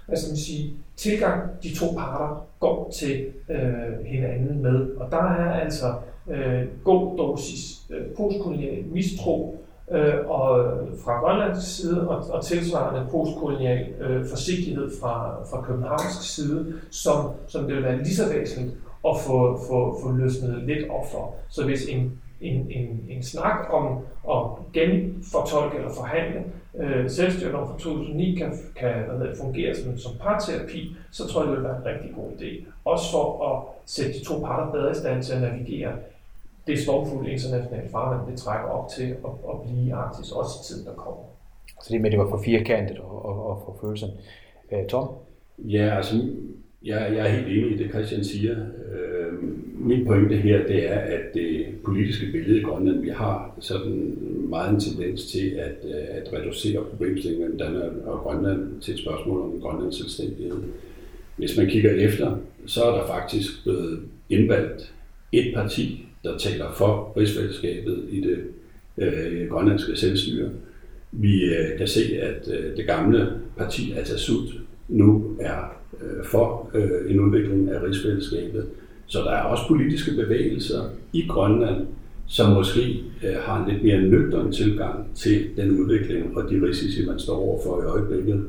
hvad 0.09 0.18
skal 0.18 0.31
man 0.31 0.37
sige, 0.37 0.72
tilgang, 0.96 1.62
de 1.62 1.74
to 1.74 1.87
parter 1.96 2.46
går 2.61 2.90
til 2.98 3.27
øh, 3.48 4.07
hinanden 4.07 4.62
med. 4.62 4.96
Og 4.96 5.11
der 5.11 5.22
er 5.22 5.61
altså 5.61 5.94
øh, 6.29 6.62
god 6.85 7.18
dosis 7.18 7.83
øh, 7.90 8.07
postkolonial 8.16 8.85
mistro 8.87 9.64
øh, 9.90 10.31
og 10.31 10.79
fra 11.05 11.20
Grønlands 11.20 11.64
side, 11.64 12.09
og, 12.09 12.24
og 12.31 12.44
tilsvarende 12.44 13.11
postkolonial 13.11 13.87
øh, 14.01 14.27
forsigtighed 14.27 14.90
fra, 15.01 15.37
fra 15.51 15.62
Københavns 15.62 16.14
side, 16.22 16.74
som, 16.90 17.31
som 17.46 17.66
det 17.66 17.77
vil 17.77 17.85
være 17.85 17.96
lige 17.96 18.16
så 18.16 18.33
væsentligt 18.33 18.77
at 19.09 19.16
få, 19.27 19.61
få, 19.68 20.01
få 20.03 20.12
løsnet 20.12 20.62
lidt 20.62 20.90
op 20.90 21.11
for. 21.12 21.35
Så 21.48 21.64
hvis 21.64 21.87
en, 21.88 22.20
en, 22.40 22.70
en, 22.70 23.05
en 23.09 23.22
snak 23.22 23.66
om 23.70 23.98
at 24.31 24.72
genfortolke 24.72 25.77
eller 25.77 25.94
forhandle 25.94 26.44
øh, 26.79 27.11
selvstyreloven 27.11 27.68
fra 27.68 27.79
2009 27.79 28.35
kan, 28.35 28.53
kan 28.77 28.94
hvad 29.09 29.18
hedder, 29.18 29.37
fungere 29.42 29.74
som, 29.74 29.98
som 29.98 30.12
parterapi, 30.20 30.96
så 31.11 31.29
tror 31.29 31.40
jeg, 31.40 31.48
det 31.48 31.57
vil 31.57 31.64
være 31.64 31.77
en 31.77 31.85
rigtig 31.85 32.11
god 32.14 32.31
idé. 32.31 32.66
Også 32.85 33.11
for 33.11 33.27
at 33.51 33.62
sætte 33.87 34.12
de 34.12 34.24
to 34.24 34.38
parter 34.38 34.72
bedre 34.72 34.90
i 34.90 34.94
stand 34.94 35.22
til 35.22 35.33
at 35.33 35.40
navigere 35.40 35.92
det 36.68 36.78
stormfulde 36.78 37.31
internationale 37.31 37.88
farvand, 37.90 38.31
det 38.31 38.38
trækker 38.38 38.68
op 38.68 38.90
til 38.96 39.02
at, 39.02 39.33
at 39.50 39.57
blive 39.64 39.87
i 39.87 39.90
Arktis, 39.90 40.33
også 40.33 40.54
i 40.61 40.62
tiden, 40.66 40.87
der 40.87 40.92
kommer. 40.92 41.24
Så 41.83 41.88
det 41.92 42.00
med, 42.00 42.11
det 42.11 42.18
var 42.18 42.28
for 42.28 42.42
firkantet 42.44 42.98
og, 42.98 43.24
og, 43.24 43.46
og 43.46 43.62
for 43.64 43.87
følelsen. 43.87 44.11
Øh, 44.72 44.87
Tom? 44.88 45.09
Ja, 45.59 45.96
altså, 45.96 46.14
jeg, 46.85 47.12
jeg 47.16 47.26
er 47.26 47.28
helt 47.28 47.46
enig 47.46 47.72
i 47.72 47.83
det, 47.83 47.90
Christian 47.90 48.24
siger. 48.24 48.57
Øh, 48.92 49.33
min 49.81 50.07
pointe 50.07 50.37
her, 50.37 50.66
det 50.66 50.92
er, 50.92 50.98
at 50.98 51.20
det 51.35 51.66
politiske 51.85 52.33
billede 52.33 52.61
i 52.61 52.62
Grønland, 52.62 53.00
vi 53.00 53.09
har 53.09 53.57
sådan 53.61 54.18
meget 54.48 54.74
en 54.74 54.81
tendens 54.81 55.26
til 55.26 55.48
at, 55.48 55.76
øh, 55.85 56.04
at 56.11 56.33
reducere 56.33 56.85
problemstillingen 56.85 57.40
mellem 57.40 57.59
Danmark 57.59 58.07
og 58.07 58.18
Grønland 58.18 58.81
til 58.81 58.94
et 58.94 59.00
spørgsmål 59.00 59.40
om 59.40 59.61
Grønlands 59.61 59.96
selvstændighed. 59.96 60.57
Hvis 61.37 61.57
man 61.57 61.66
kigger 61.66 61.90
efter, 61.90 62.37
så 62.66 62.85
er 62.85 62.96
der 62.98 63.07
faktisk 63.07 63.62
blevet 63.62 64.00
indvalgt 64.28 64.94
et 65.33 65.54
parti 65.54 66.07
der 66.24 66.38
taler 66.38 66.72
for 66.72 67.12
rigsfællesskabet 67.16 68.04
i 68.11 68.20
det 68.20 68.38
øh, 68.98 69.48
grønlandske 69.50 69.96
selvstyre. 69.96 70.48
Vi 71.12 71.44
øh, 71.44 71.78
kan 71.78 71.88
se, 71.88 72.20
at 72.20 72.48
øh, 72.59 72.76
det 72.76 72.87
gamle 72.87 73.28
parti 73.57 73.92
Atasut 73.92 74.48
nu 74.88 75.37
er 75.40 75.76
øh, 76.02 76.24
for 76.24 76.70
øh, 76.74 77.11
en 77.12 77.20
udvikling 77.20 77.70
af 77.70 77.83
rigsfællesskabet. 77.83 78.66
Så 79.07 79.18
der 79.18 79.31
er 79.31 79.42
også 79.42 79.62
politiske 79.68 80.11
bevægelser 80.16 80.83
i 81.12 81.26
Grønland, 81.28 81.87
som 82.26 82.52
måske 82.52 83.02
øh, 83.24 83.37
har 83.40 83.64
en 83.64 83.72
lidt 83.72 83.85
mere 83.85 84.00
nøgtern 84.00 84.52
tilgang 84.52 85.14
til 85.14 85.46
den 85.57 85.70
udvikling 85.70 86.37
og 86.37 86.50
de 86.50 86.62
risici, 86.68 87.07
man 87.07 87.18
står 87.18 87.37
overfor 87.37 87.83
i 87.83 87.87
øjeblikket, 87.87 88.44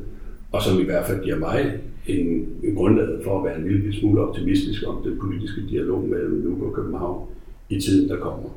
og 0.51 0.61
som 0.61 0.79
i 0.81 0.83
hvert 0.83 1.05
fald 1.05 1.23
giver 1.23 1.37
mig 1.37 1.79
en, 2.07 2.47
en 2.63 2.75
grundlag 2.75 3.07
for 3.23 3.39
at 3.39 3.45
være 3.45 3.57
en 3.59 3.71
lille 3.71 3.99
smule 3.99 4.21
optimistisk 4.21 4.83
om 4.87 5.03
den 5.03 5.19
politiske 5.19 5.61
dialog 5.69 6.07
mellem 6.09 6.41
Nuuk 6.43 6.61
og 6.61 6.73
København 6.73 7.27
i 7.69 7.81
tiden, 7.81 8.09
der 8.09 8.17
kommer. 8.17 8.49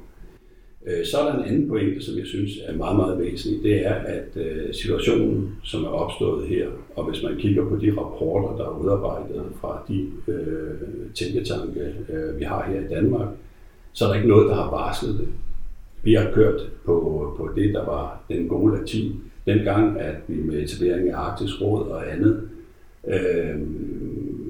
Øh, 0.87 1.07
så 1.07 1.19
er 1.19 1.25
der 1.25 1.39
en 1.39 1.49
anden 1.49 1.69
pointe, 1.69 2.03
som 2.03 2.19
jeg 2.19 2.27
synes 2.27 2.51
er 2.67 2.77
meget, 2.77 2.97
meget 2.97 3.19
væsentlig. 3.19 3.63
Det 3.63 3.87
er, 3.87 3.95
at 3.95 4.37
øh, 4.37 4.75
situationen, 4.75 5.57
som 5.63 5.85
er 5.85 5.89
opstået 5.89 6.49
her, 6.49 6.69
og 6.97 7.11
hvis 7.11 7.23
man 7.23 7.37
kigger 7.37 7.69
på 7.69 7.77
de 7.77 7.91
rapporter, 7.91 8.57
der 8.57 8.65
er 8.65 8.79
udarbejdet 8.79 9.43
fra 9.61 9.85
de 9.89 10.07
øh, 10.29 11.11
tænketanke, 11.15 11.95
øh, 12.09 12.39
vi 12.39 12.45
har 12.45 12.71
her 12.71 12.81
i 12.81 12.95
Danmark, 12.95 13.29
så 13.93 14.05
er 14.05 14.09
der 14.09 14.17
ikke 14.17 14.29
noget, 14.29 14.49
der 14.49 14.55
har 14.55 14.71
varslet 14.71 15.19
det. 15.19 15.29
Vi 16.03 16.15
har 16.15 16.31
kørt 16.35 16.61
på, 16.85 17.35
på 17.39 17.51
det, 17.57 17.75
der 17.75 17.85
var 17.85 18.25
den 18.29 18.49
gode 18.49 18.79
latin. 18.79 19.21
Dengang, 19.47 20.01
at 20.01 20.15
vi 20.29 20.43
med 20.43 20.63
etablering 20.63 21.11
af 21.11 21.17
Arktisk 21.17 21.61
Råd 21.61 21.89
og 21.89 22.13
andet, 22.13 22.49
øh, 23.09 23.61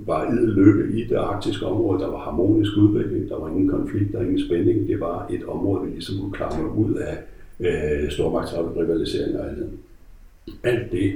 var 0.06 0.26
et 0.26 0.34
lykke 0.34 0.98
i 0.98 1.04
det 1.04 1.16
arktiske 1.16 1.66
område. 1.66 2.00
Der 2.00 2.10
var 2.10 2.18
harmonisk 2.18 2.76
udvikling, 2.76 3.28
der 3.28 3.40
var 3.40 3.48
ingen 3.48 3.68
konflikt, 3.68 4.12
der 4.12 4.20
ingen 4.20 4.46
spænding. 4.46 4.88
Det 4.88 5.00
var 5.00 5.26
et 5.30 5.44
område, 5.44 5.84
vi 5.84 5.90
ligesom 5.90 6.18
kunne 6.20 6.32
klare 6.32 6.76
ud 6.76 6.94
af 6.94 7.18
øh, 7.60 8.10
stormagtsrivalisering 8.10 9.40
og 9.40 9.48
andet. 9.48 9.70
Alt 10.62 10.92
det 10.92 11.12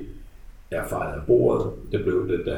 er 0.70 0.88
fejret 0.88 1.20
af 1.20 1.26
bordet. 1.26 1.66
Det 1.92 2.02
blev 2.04 2.28
det, 2.28 2.46
da 2.46 2.56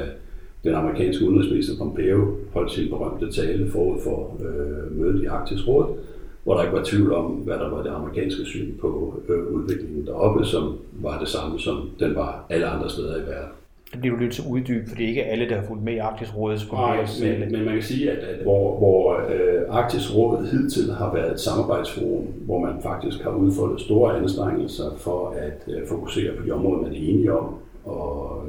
den 0.64 0.74
amerikanske 0.74 1.24
udenrigsminister 1.24 1.78
Pompeo 1.78 2.36
holdt 2.52 2.72
sin 2.72 2.88
berømte 2.88 3.32
tale 3.32 3.70
forud 3.70 4.00
for 4.00 4.36
øh, 4.40 4.98
mødet 4.98 5.22
i 5.22 5.26
Arktisk 5.26 5.68
Råd, 5.68 5.96
hvor 6.44 6.54
der 6.54 6.62
ikke 6.62 6.76
var 6.76 6.84
tvivl 6.84 7.12
om, 7.12 7.24
hvad 7.24 7.54
der 7.54 7.70
var 7.70 7.82
det 7.82 7.90
amerikanske 7.90 8.44
syn 8.44 8.74
på 8.80 9.22
øh, 9.28 9.46
udviklingen 9.46 10.06
deroppe, 10.06 10.44
som 10.44 10.76
var 10.92 11.18
det 11.18 11.28
samme, 11.28 11.58
som 11.58 11.90
den 11.98 12.14
var 12.14 12.46
alle 12.50 12.66
andre 12.66 12.90
steder 12.90 13.16
i 13.16 13.20
verden. 13.20 13.52
Det 13.92 14.00
bliver 14.00 14.16
du 14.16 14.22
nødt 14.22 14.32
til 14.32 14.42
at 14.42 14.48
uddybe, 14.48 14.88
for 14.88 14.96
det 14.96 15.04
er 15.04 15.08
ikke 15.08 15.24
alle, 15.24 15.48
der 15.48 15.60
har 15.60 15.66
fulgt 15.66 15.84
med 15.84 15.92
i 15.92 15.98
Arktisk 15.98 16.36
Råd. 16.36 16.58
Nej, 16.72 17.06
men, 17.22 17.52
men 17.52 17.64
man 17.64 17.74
kan 17.74 17.82
sige, 17.82 18.10
at, 18.10 18.18
at 18.18 18.42
hvor, 18.42 18.78
hvor 18.78 19.14
øh, 19.14 19.62
Arktisk 19.68 20.14
Råd 20.14 20.46
hidtil 20.46 20.92
har 20.92 21.14
været 21.14 21.32
et 21.32 21.40
samarbejdsforum, 21.40 22.24
hvor 22.24 22.60
man 22.60 22.74
faktisk 22.82 23.22
har 23.22 23.30
udfoldet 23.30 23.80
store 23.80 24.16
anstrengelser 24.16 24.96
for 24.96 25.36
at 25.38 25.64
øh, 25.68 25.86
fokusere 25.88 26.36
på 26.36 26.46
de 26.46 26.50
områder, 26.50 26.82
man 26.82 26.92
er 26.92 26.96
enige 26.96 27.32
om, 27.32 27.54
og 27.84 28.44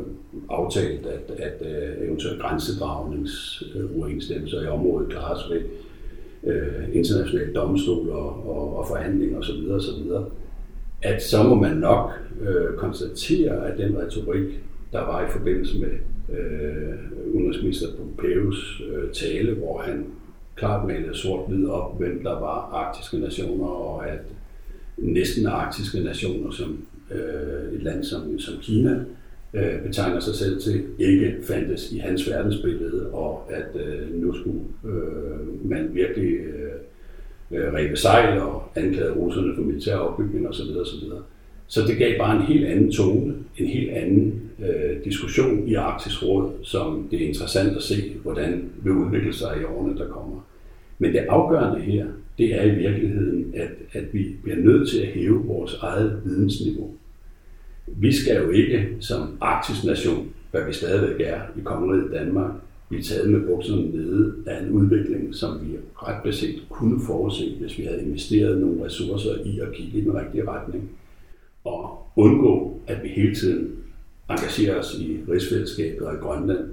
aftalt, 0.50 1.06
at, 1.06 1.32
at 1.40 1.62
uh, 1.62 1.68
eventuelle 2.08 2.42
grænsedragningsuoverensstemmelser 2.42 4.62
i 4.62 4.68
området 4.68 5.12
klares 5.12 5.50
ved 5.50 5.62
uh, 6.44 6.96
internationale 6.96 7.54
domstol 7.54 8.10
og, 8.10 8.50
og, 8.50 8.78
og 8.78 8.88
forhandlinger 8.88 9.40
osv. 9.40 9.72
osv. 9.72 10.12
At 11.02 11.24
så 11.24 11.44
må 11.44 11.56
man 11.56 11.78
nok 11.78 12.12
uh, 12.42 12.76
konstatere, 12.78 13.68
at 13.68 13.78
den 13.78 13.98
retorik, 13.98 14.60
der 14.92 15.00
var 15.00 15.26
i 15.26 15.30
forbindelse 15.30 15.80
med 15.80 15.92
øh, 16.38 17.34
udenrigsminister 17.34 17.88
Pompeus 17.98 18.82
øh, 18.92 19.12
tale, 19.12 19.54
hvor 19.54 19.82
han 19.82 20.06
klart 20.56 20.88
malede 20.88 21.18
sort-hvid 21.18 21.68
op, 21.68 22.00
hvem 22.00 22.24
der 22.24 22.40
var 22.40 22.70
arktiske 22.74 23.18
nationer, 23.18 23.68
og 23.68 24.10
at 24.10 24.20
næsten 24.98 25.48
arktiske 25.48 26.00
nationer, 26.00 26.52
som 26.52 26.86
øh, 27.12 27.74
et 27.74 27.84
land 27.84 28.04
som, 28.04 28.40
som 28.40 28.54
Kina, 28.62 29.00
øh, 29.54 29.82
betegner 29.84 30.20
sig 30.20 30.36
selv 30.36 30.62
til, 30.62 30.84
ikke 31.00 31.36
fandtes 31.48 31.92
i 31.92 31.98
hans 31.98 32.30
verdensbillede, 32.30 33.10
og 33.12 33.52
at 33.52 33.82
øh, 33.82 34.22
nu 34.22 34.34
skulle 34.34 34.60
øh, 34.86 35.70
man 35.70 35.90
virkelig 35.94 36.34
øh, 36.34 36.72
øh 37.52 37.74
ræbe 37.74 37.98
sejl 37.98 38.40
og 38.40 38.64
anklage 38.76 39.12
russerne 39.12 39.56
for 39.56 39.62
militær 39.62 39.96
opbygning 39.96 40.48
osv. 40.48 40.78
osv. 40.82 41.10
Så 41.68 41.82
det 41.88 41.98
gav 41.98 42.18
bare 42.18 42.36
en 42.36 42.42
helt 42.42 42.66
anden 42.66 42.92
tone, 42.92 43.36
en 43.58 43.68
helt 43.68 43.90
anden 43.90 44.49
øh, 44.64 45.04
diskussion 45.06 45.68
i 45.68 45.74
Arktisk 45.74 46.24
Råd, 46.24 46.52
som 46.64 47.08
det 47.12 47.24
er 47.24 47.28
interessant 47.28 47.78
at 47.78 47.84
se, 47.84 48.14
hvordan 48.24 48.70
vil 48.84 48.94
udvikle 48.94 49.34
sig 49.34 49.58
i 49.62 49.64
årene, 49.64 49.98
der 49.98 50.08
kommer. 50.08 50.46
Men 51.00 51.14
det 51.14 51.20
afgørende 51.20 51.82
her, 51.82 52.06
det 52.38 52.56
er 52.56 52.64
i 52.64 52.76
virkeligheden, 52.76 53.54
at, 53.56 53.72
at 53.94 54.14
vi 54.14 54.36
bliver 54.44 54.58
nødt 54.58 54.90
til 54.90 55.00
at 55.00 55.08
hæve 55.08 55.46
vores 55.46 55.74
eget 55.82 56.22
vidensniveau. 56.26 56.92
Vi 57.88 58.12
skal 58.12 58.44
jo 58.44 58.50
ikke 58.50 58.88
som 59.00 59.38
arktisk 59.42 59.86
nation, 59.86 60.30
hvad 60.52 60.66
vi 60.68 60.74
stadigvæk 60.74 61.28
er 61.28 61.42
i 61.58 61.62
kongeriget 61.64 62.12
Danmark, 62.12 62.52
blive 62.90 63.02
taget 63.02 63.30
med 63.30 63.48
bukserne 63.48 63.90
nede 63.92 64.34
af 64.48 64.62
en 64.64 64.70
udvikling, 64.70 65.36
som 65.36 65.60
vi 65.62 65.78
ret 65.96 66.24
beset 66.24 66.62
kunne 66.70 67.00
forudse, 67.06 67.56
hvis 67.60 67.78
vi 67.78 67.84
havde 67.84 68.04
investeret 68.04 68.62
nogle 68.62 68.86
ressourcer 68.86 69.36
i 69.46 69.60
at 69.60 69.72
kigge 69.74 69.98
i 69.98 70.02
den 70.02 70.16
rigtige 70.16 70.48
retning. 70.48 70.90
Og 71.64 72.08
undgå, 72.16 72.80
at 72.88 73.04
vi 73.04 73.08
hele 73.08 73.36
tiden 73.36 73.72
engagere 74.30 74.76
os 74.76 74.96
i 75.00 75.20
rigsfællesskabet 75.30 76.08
og 76.08 76.14
i 76.14 76.18
Grønland 76.18 76.70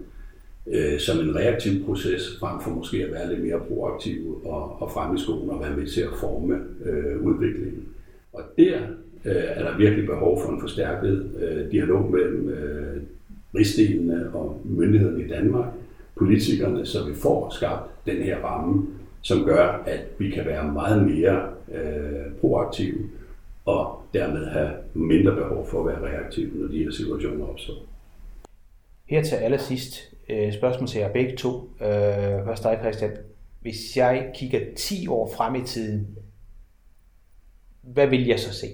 øh, 0.67 0.99
som 0.99 1.19
en 1.19 1.37
reaktiv 1.37 1.85
proces, 1.85 2.37
frem 2.41 2.61
for 2.61 2.71
måske 2.71 3.05
at 3.05 3.13
være 3.13 3.29
lidt 3.29 3.45
mere 3.45 3.61
proaktiv 3.69 4.41
og, 4.45 4.83
og 4.83 4.91
fremme 4.91 5.19
i 5.19 5.23
skolen 5.23 5.51
og 5.51 5.61
være 5.61 5.77
med 5.77 5.87
til 5.87 6.01
at 6.01 6.19
forme 6.21 6.55
øh, 6.85 7.23
udviklingen. 7.23 7.85
Og 8.33 8.43
der 8.59 8.77
øh, 9.25 9.43
er 9.47 9.71
der 9.71 9.79
virkelig 9.79 10.07
behov 10.07 10.43
for 10.43 10.53
en 10.53 10.61
forstærket 10.61 11.31
øh, 11.41 11.71
dialog 11.71 12.11
mellem 12.11 12.49
øh, 12.49 12.97
rigsdelene 13.55 14.31
og 14.35 14.61
myndighederne 14.65 15.25
i 15.25 15.29
Danmark, 15.29 15.69
politikerne, 16.17 16.87
så 16.87 17.05
vi 17.09 17.15
får 17.15 17.51
skabt 17.51 18.07
den 18.07 18.17
her 18.17 18.39
ramme, 18.39 18.87
som 19.23 19.45
gør, 19.45 19.83
at 19.87 20.01
vi 20.19 20.31
kan 20.31 20.45
være 20.47 20.73
meget 20.73 21.07
mere 21.07 21.43
øh, 21.75 22.33
proaktive 22.41 22.99
og 23.67 24.03
dermed 24.15 24.47
have 24.47 24.71
mindre 24.95 25.35
behov 25.35 25.67
for 25.67 25.81
at 25.81 25.87
være 25.87 26.11
reaktiv, 26.11 26.51
når 26.55 26.69
de 26.69 26.85
her 26.85 26.91
situationer 26.91 27.47
opstår. 27.47 27.75
Her 29.05 29.23
til 29.23 29.37
allersidst 29.37 30.15
øh, 30.29 30.53
spørgsmål 30.53 30.89
til 30.89 30.99
jer 30.99 31.13
begge 31.13 31.37
to. 31.37 31.71
Øh, 31.81 32.45
først 32.45 32.63
dig, 32.63 32.79
Christian. 32.81 33.17
Hvis 33.61 33.97
jeg 33.97 34.31
kigger 34.35 34.61
10 34.77 35.09
år 35.09 35.31
frem 35.37 35.55
i 35.55 35.63
tiden, 35.67 36.19
hvad 37.83 38.07
vil 38.07 38.27
jeg 38.27 38.41
så 38.41 38.55
se? 38.55 38.67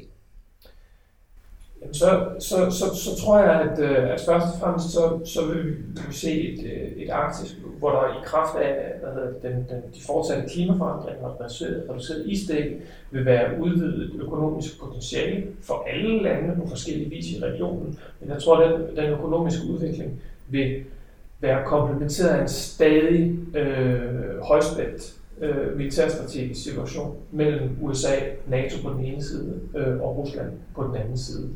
Jamen, 1.83 1.95
så, 1.95 2.27
så, 2.39 2.57
så, 2.71 2.97
så 2.97 3.21
tror 3.21 3.39
jeg, 3.39 3.61
at, 3.61 3.79
øh, 3.79 4.11
at 4.11 4.21
først 4.21 4.47
og 4.55 4.61
fremmest 4.61 4.91
så, 4.91 5.21
så 5.25 5.47
vil 5.47 5.77
vi 6.09 6.15
se 6.15 6.53
et, 6.53 6.65
øh, 6.65 7.03
et 7.03 7.11
Arktis, 7.11 7.57
hvor 7.79 7.91
der 7.91 8.21
i 8.21 8.25
kraft 8.25 8.59
af 8.59 8.93
hvad 9.01 9.13
hedder 9.13 9.41
den, 9.43 9.67
den, 9.71 9.83
de 9.95 10.03
fortsatte 10.07 10.49
klimaforandringer 10.49 11.25
og 11.25 11.41
reduceret, 11.41 11.87
reduceret 11.91 12.27
isdæk 12.27 12.67
vil 13.11 13.25
være 13.25 13.61
udvidet 13.61 14.11
økonomisk 14.21 14.81
potentiale 14.81 15.47
for 15.63 15.87
alle 15.89 16.23
lande 16.23 16.57
på 16.61 16.69
forskellige 16.69 17.11
vis 17.11 17.31
i 17.31 17.43
regionen. 17.43 17.99
Men 18.21 18.31
jeg 18.31 18.43
tror, 18.43 18.57
at 18.57 18.81
den, 18.81 18.97
den 18.97 19.05
økonomiske 19.05 19.67
udvikling 19.71 20.21
vil 20.49 20.85
være 21.41 21.67
komplementeret 21.67 22.29
af 22.29 22.43
en 22.43 22.49
stadig 22.49 23.39
øh, 23.57 24.41
højspændt 24.41 25.15
øh, 25.41 25.77
militærstrategisk 25.77 26.63
situation 26.63 27.17
mellem 27.31 27.71
USA, 27.81 28.15
NATO 28.49 28.89
på 28.89 28.95
den 28.95 29.05
ene 29.05 29.23
side 29.23 29.61
øh, 29.77 30.01
og 30.01 30.17
Rusland 30.17 30.53
på 30.75 30.83
den 30.83 30.97
anden 30.97 31.19
side. 31.19 31.49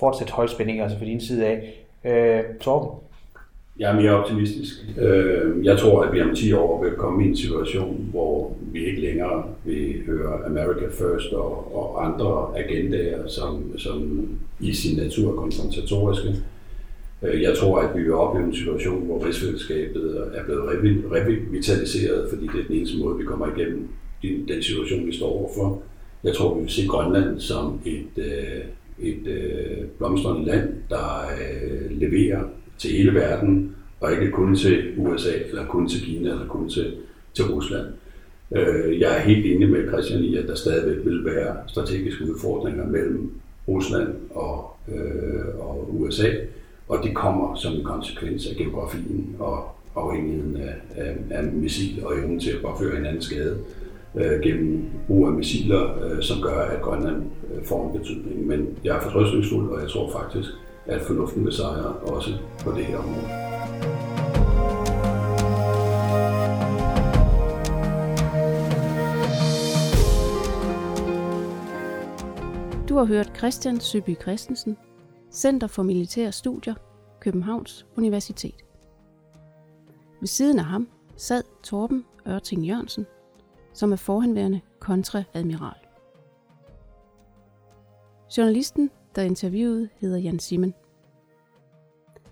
Fortsat 0.00 0.30
højspænding 0.30 0.80
altså 0.80 0.98
for 0.98 1.04
din 1.04 1.20
side 1.20 1.46
af. 1.46 1.84
Øh, 2.04 2.58
Torben? 2.60 2.90
Jeg 3.78 3.90
er 3.90 4.00
mere 4.00 4.10
optimistisk. 4.10 4.74
Øh, 4.98 5.64
jeg 5.64 5.78
tror, 5.78 6.02
at 6.02 6.12
vi 6.12 6.20
om 6.20 6.34
10 6.34 6.52
år 6.52 6.84
vil 6.84 6.92
komme 6.92 7.24
i 7.24 7.28
en 7.28 7.36
situation, 7.36 8.08
hvor 8.10 8.56
vi 8.60 8.84
ikke 8.84 9.00
længere 9.00 9.44
vil 9.64 10.02
høre 10.06 10.44
America 10.46 10.86
First 10.86 11.32
og, 11.32 11.76
og 11.76 12.06
andre 12.06 12.58
agendaer, 12.58 13.28
som, 13.28 13.78
som 13.78 14.28
i 14.60 14.72
sin 14.72 14.96
natur 14.98 15.32
er 15.32 15.36
konfrontatoriske. 15.36 16.34
Øh, 17.22 17.42
jeg 17.42 17.56
tror, 17.56 17.78
at 17.78 17.96
vi 17.96 18.02
vil 18.02 18.12
opleve 18.12 18.46
en 18.46 18.54
situation, 18.54 19.06
hvor 19.06 19.26
rigsfællesskabet 19.26 20.30
er 20.34 20.44
blevet 20.44 20.64
revitaliseret, 21.12 22.30
fordi 22.30 22.46
det 22.46 22.60
er 22.60 22.66
den 22.68 22.76
eneste 22.76 22.98
måde, 22.98 23.18
vi 23.18 23.24
kommer 23.24 23.46
igennem 23.56 23.88
den 24.22 24.62
situation, 24.62 25.06
vi 25.06 25.16
står 25.16 25.26
overfor. 25.26 25.82
Jeg 26.24 26.34
tror, 26.34 26.54
vi 26.54 26.60
vil 26.60 26.70
se 26.70 26.86
Grønland 26.86 27.40
som 27.40 27.80
et, 27.84 28.24
øh, 28.24 28.64
et 29.00 29.26
øh, 29.26 29.86
blomstrende 29.98 30.46
land, 30.46 30.68
der 30.90 31.30
øh, 31.40 32.00
leverer 32.00 32.42
til 32.78 32.90
hele 32.90 33.14
verden, 33.14 33.74
og 34.00 34.12
ikke 34.12 34.30
kun 34.30 34.56
til 34.56 34.94
USA, 34.96 35.32
eller 35.48 35.66
kun 35.66 35.88
til 35.88 36.04
Kina, 36.04 36.30
eller 36.30 36.46
kun 36.46 36.68
til, 36.68 36.94
til 37.34 37.44
Rusland. 37.44 37.86
Øh, 38.52 39.00
jeg 39.00 39.16
er 39.16 39.20
helt 39.20 39.46
enig 39.46 39.70
med 39.70 39.88
Christian 39.88 40.24
i, 40.24 40.36
at 40.36 40.48
der 40.48 40.54
stadigvæk 40.54 41.06
vil 41.06 41.24
være 41.24 41.56
strategiske 41.66 42.24
udfordringer 42.24 42.86
mellem 42.86 43.30
Rusland 43.68 44.14
og, 44.30 44.70
øh, 44.88 45.58
og 45.58 45.88
USA. 46.00 46.28
Og 46.88 46.98
det 47.04 47.14
kommer 47.14 47.54
som 47.54 47.72
en 47.72 47.84
konsekvens 47.84 48.46
af 48.46 48.56
geografien 48.56 49.36
og 49.38 49.68
afhængigheden 49.96 50.56
af, 50.56 50.74
af, 50.96 51.16
af 51.30 51.44
missil 51.44 52.04
og 52.04 52.18
evnen 52.18 52.40
til 52.40 52.50
at 52.50 52.62
påføre 52.62 52.96
hinanden 52.96 53.22
skade 53.22 53.52
øh, 53.52 53.87
Øh, 54.14 54.40
gennem 54.42 54.90
brug 55.06 55.26
af 55.26 55.32
missiler, 55.32 56.04
øh, 56.04 56.22
som 56.22 56.42
gør, 56.42 56.60
at 56.60 56.82
Grønland 56.82 57.22
øh, 57.54 57.64
får 57.64 57.86
en 57.86 57.98
betydning. 57.98 58.46
Men 58.46 58.78
jeg 58.84 58.96
er 58.96 59.00
fortrøstningsfuld, 59.00 59.70
og 59.70 59.80
jeg 59.80 59.90
tror 59.90 60.10
faktisk, 60.10 60.48
at 60.86 61.00
fornuften 61.00 61.44
vil 61.44 61.52
sejre 61.52 61.92
også 61.92 62.30
på 62.64 62.70
det 62.70 62.84
her 62.84 62.98
område. 62.98 63.28
Du 72.88 72.96
har 72.96 73.04
hørt 73.04 73.32
Christian 73.36 73.80
Søby 73.80 74.20
Christensen, 74.22 74.76
Center 75.32 75.66
for 75.66 75.82
Militære 75.82 76.32
Studier, 76.32 76.74
Københavns 77.20 77.86
Universitet. 77.96 78.54
Ved 80.20 80.28
siden 80.28 80.58
af 80.58 80.64
ham 80.64 80.88
sad 81.16 81.42
Torben 81.62 82.04
Ørting 82.28 82.66
Jørgensen, 82.66 83.06
som 83.72 83.92
er 83.92 83.96
forhenværende 83.96 84.60
kontraadmiral. 84.78 85.76
Journalisten, 88.36 88.90
der 89.14 89.22
interviewede, 89.22 89.88
hedder 90.00 90.18
Jan 90.18 90.38
Simen. 90.38 90.74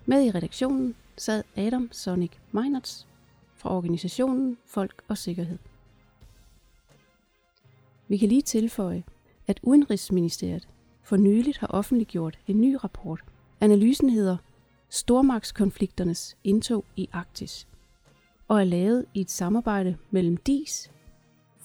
Med 0.07 0.25
i 0.25 0.31
redaktionen 0.31 0.95
sad 1.17 1.43
Adam 1.57 1.89
Sonic 1.93 2.31
Meinerts 2.53 3.07
fra 3.55 3.77
organisationen 3.77 4.59
Folk 4.67 5.03
og 5.09 5.19
Sikkerhed. 5.19 5.59
Vi 8.09 8.17
kan 8.17 8.29
lige 8.29 8.43
tilføje, 8.43 9.05
at 9.47 9.61
Udenrigsministeriet 9.63 10.69
for 11.03 11.17
nyligt 11.17 11.59
har 11.59 11.67
offentliggjort 11.67 12.39
en 12.47 12.61
ny 12.61 12.77
rapport. 12.85 13.25
Analysen 13.61 14.11
hedder 14.11 14.37
Stormagtskonflikternes 14.89 16.37
indtog 16.45 16.85
i 16.97 17.09
Arktis 17.13 17.69
og 18.49 18.61
er 18.61 18.65
lavet 18.65 19.07
i 19.15 19.21
et 19.21 19.31
samarbejde 19.31 19.97
mellem 20.11 20.37
DIS, 20.37 20.91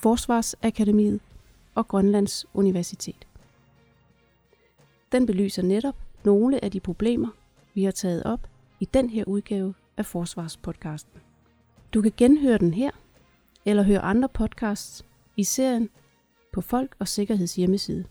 Forsvarsakademiet 0.01 1.19
og 1.75 1.87
Grønlands 1.87 2.45
Universitet. 2.53 3.27
Den 5.11 5.25
belyser 5.25 5.63
netop 5.63 5.95
nogle 6.23 6.63
af 6.63 6.71
de 6.71 6.79
problemer, 6.79 7.27
vi 7.73 7.83
har 7.83 7.91
taget 7.91 8.23
op 8.23 8.47
i 8.79 8.85
den 8.85 9.09
her 9.09 9.23
udgave 9.27 9.73
af 9.97 10.05
Forsvarspodcasten. 10.05 11.19
Du 11.93 12.01
kan 12.01 12.11
genhøre 12.17 12.57
den 12.57 12.73
her, 12.73 12.91
eller 13.65 13.83
høre 13.83 13.99
andre 13.99 14.29
podcasts 14.29 15.05
i 15.37 15.43
serien 15.43 15.89
på 16.53 16.61
Folk 16.61 16.95
og 16.99 17.07
Sikkerheds 17.07 17.55
hjemmeside. 17.55 18.05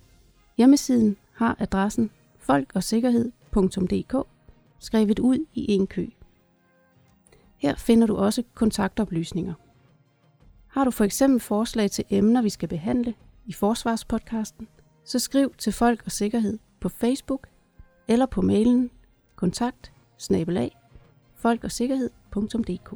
Hjemmesiden 0.57 1.17
har 1.33 1.57
adressen 1.59 2.11
folkogsikkerhed.dk 2.39 4.15
skrevet 4.79 5.19
ud 5.19 5.47
i 5.55 5.73
en 5.73 5.87
kø. 5.87 6.07
Her 7.57 7.75
finder 7.75 8.07
du 8.07 8.17
også 8.17 8.43
kontaktoplysninger. 8.55 9.55
Har 10.71 10.85
du 10.85 10.91
for 10.91 11.05
eksempel 11.05 11.41
forslag 11.41 11.91
til 11.91 12.05
emner, 12.11 12.43
vi 12.43 12.51
skal 12.51 12.69
behandle 12.69 13.15
i 13.47 13.53
Forsvarspodcasten, 13.53 14.69
så 15.05 15.19
skriv 15.19 15.55
til 15.59 15.73
Folk 15.73 16.03
og 16.05 16.13
Sikkerhed 16.13 16.59
på 16.81 16.89
Facebook 16.89 17.47
eller 18.09 18.27
på 18.27 18.43
mailen 18.43 18.91
kontakt 19.37 19.93
snabelag 20.19 20.77
folkogsikkerhed.dk. 21.35 22.95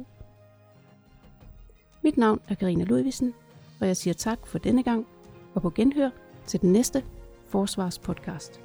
Mit 2.03 2.17
navn 2.17 2.41
er 2.47 2.55
Karina 2.55 2.83
Ludvigsen, 2.83 3.33
og 3.79 3.87
jeg 3.87 3.97
siger 3.97 4.13
tak 4.13 4.47
for 4.47 4.57
denne 4.57 4.83
gang, 4.83 5.07
og 5.53 5.61
på 5.61 5.69
genhør 5.69 6.09
til 6.45 6.61
den 6.61 6.71
næste 6.71 7.03
Forsvarspodcast. 7.47 8.64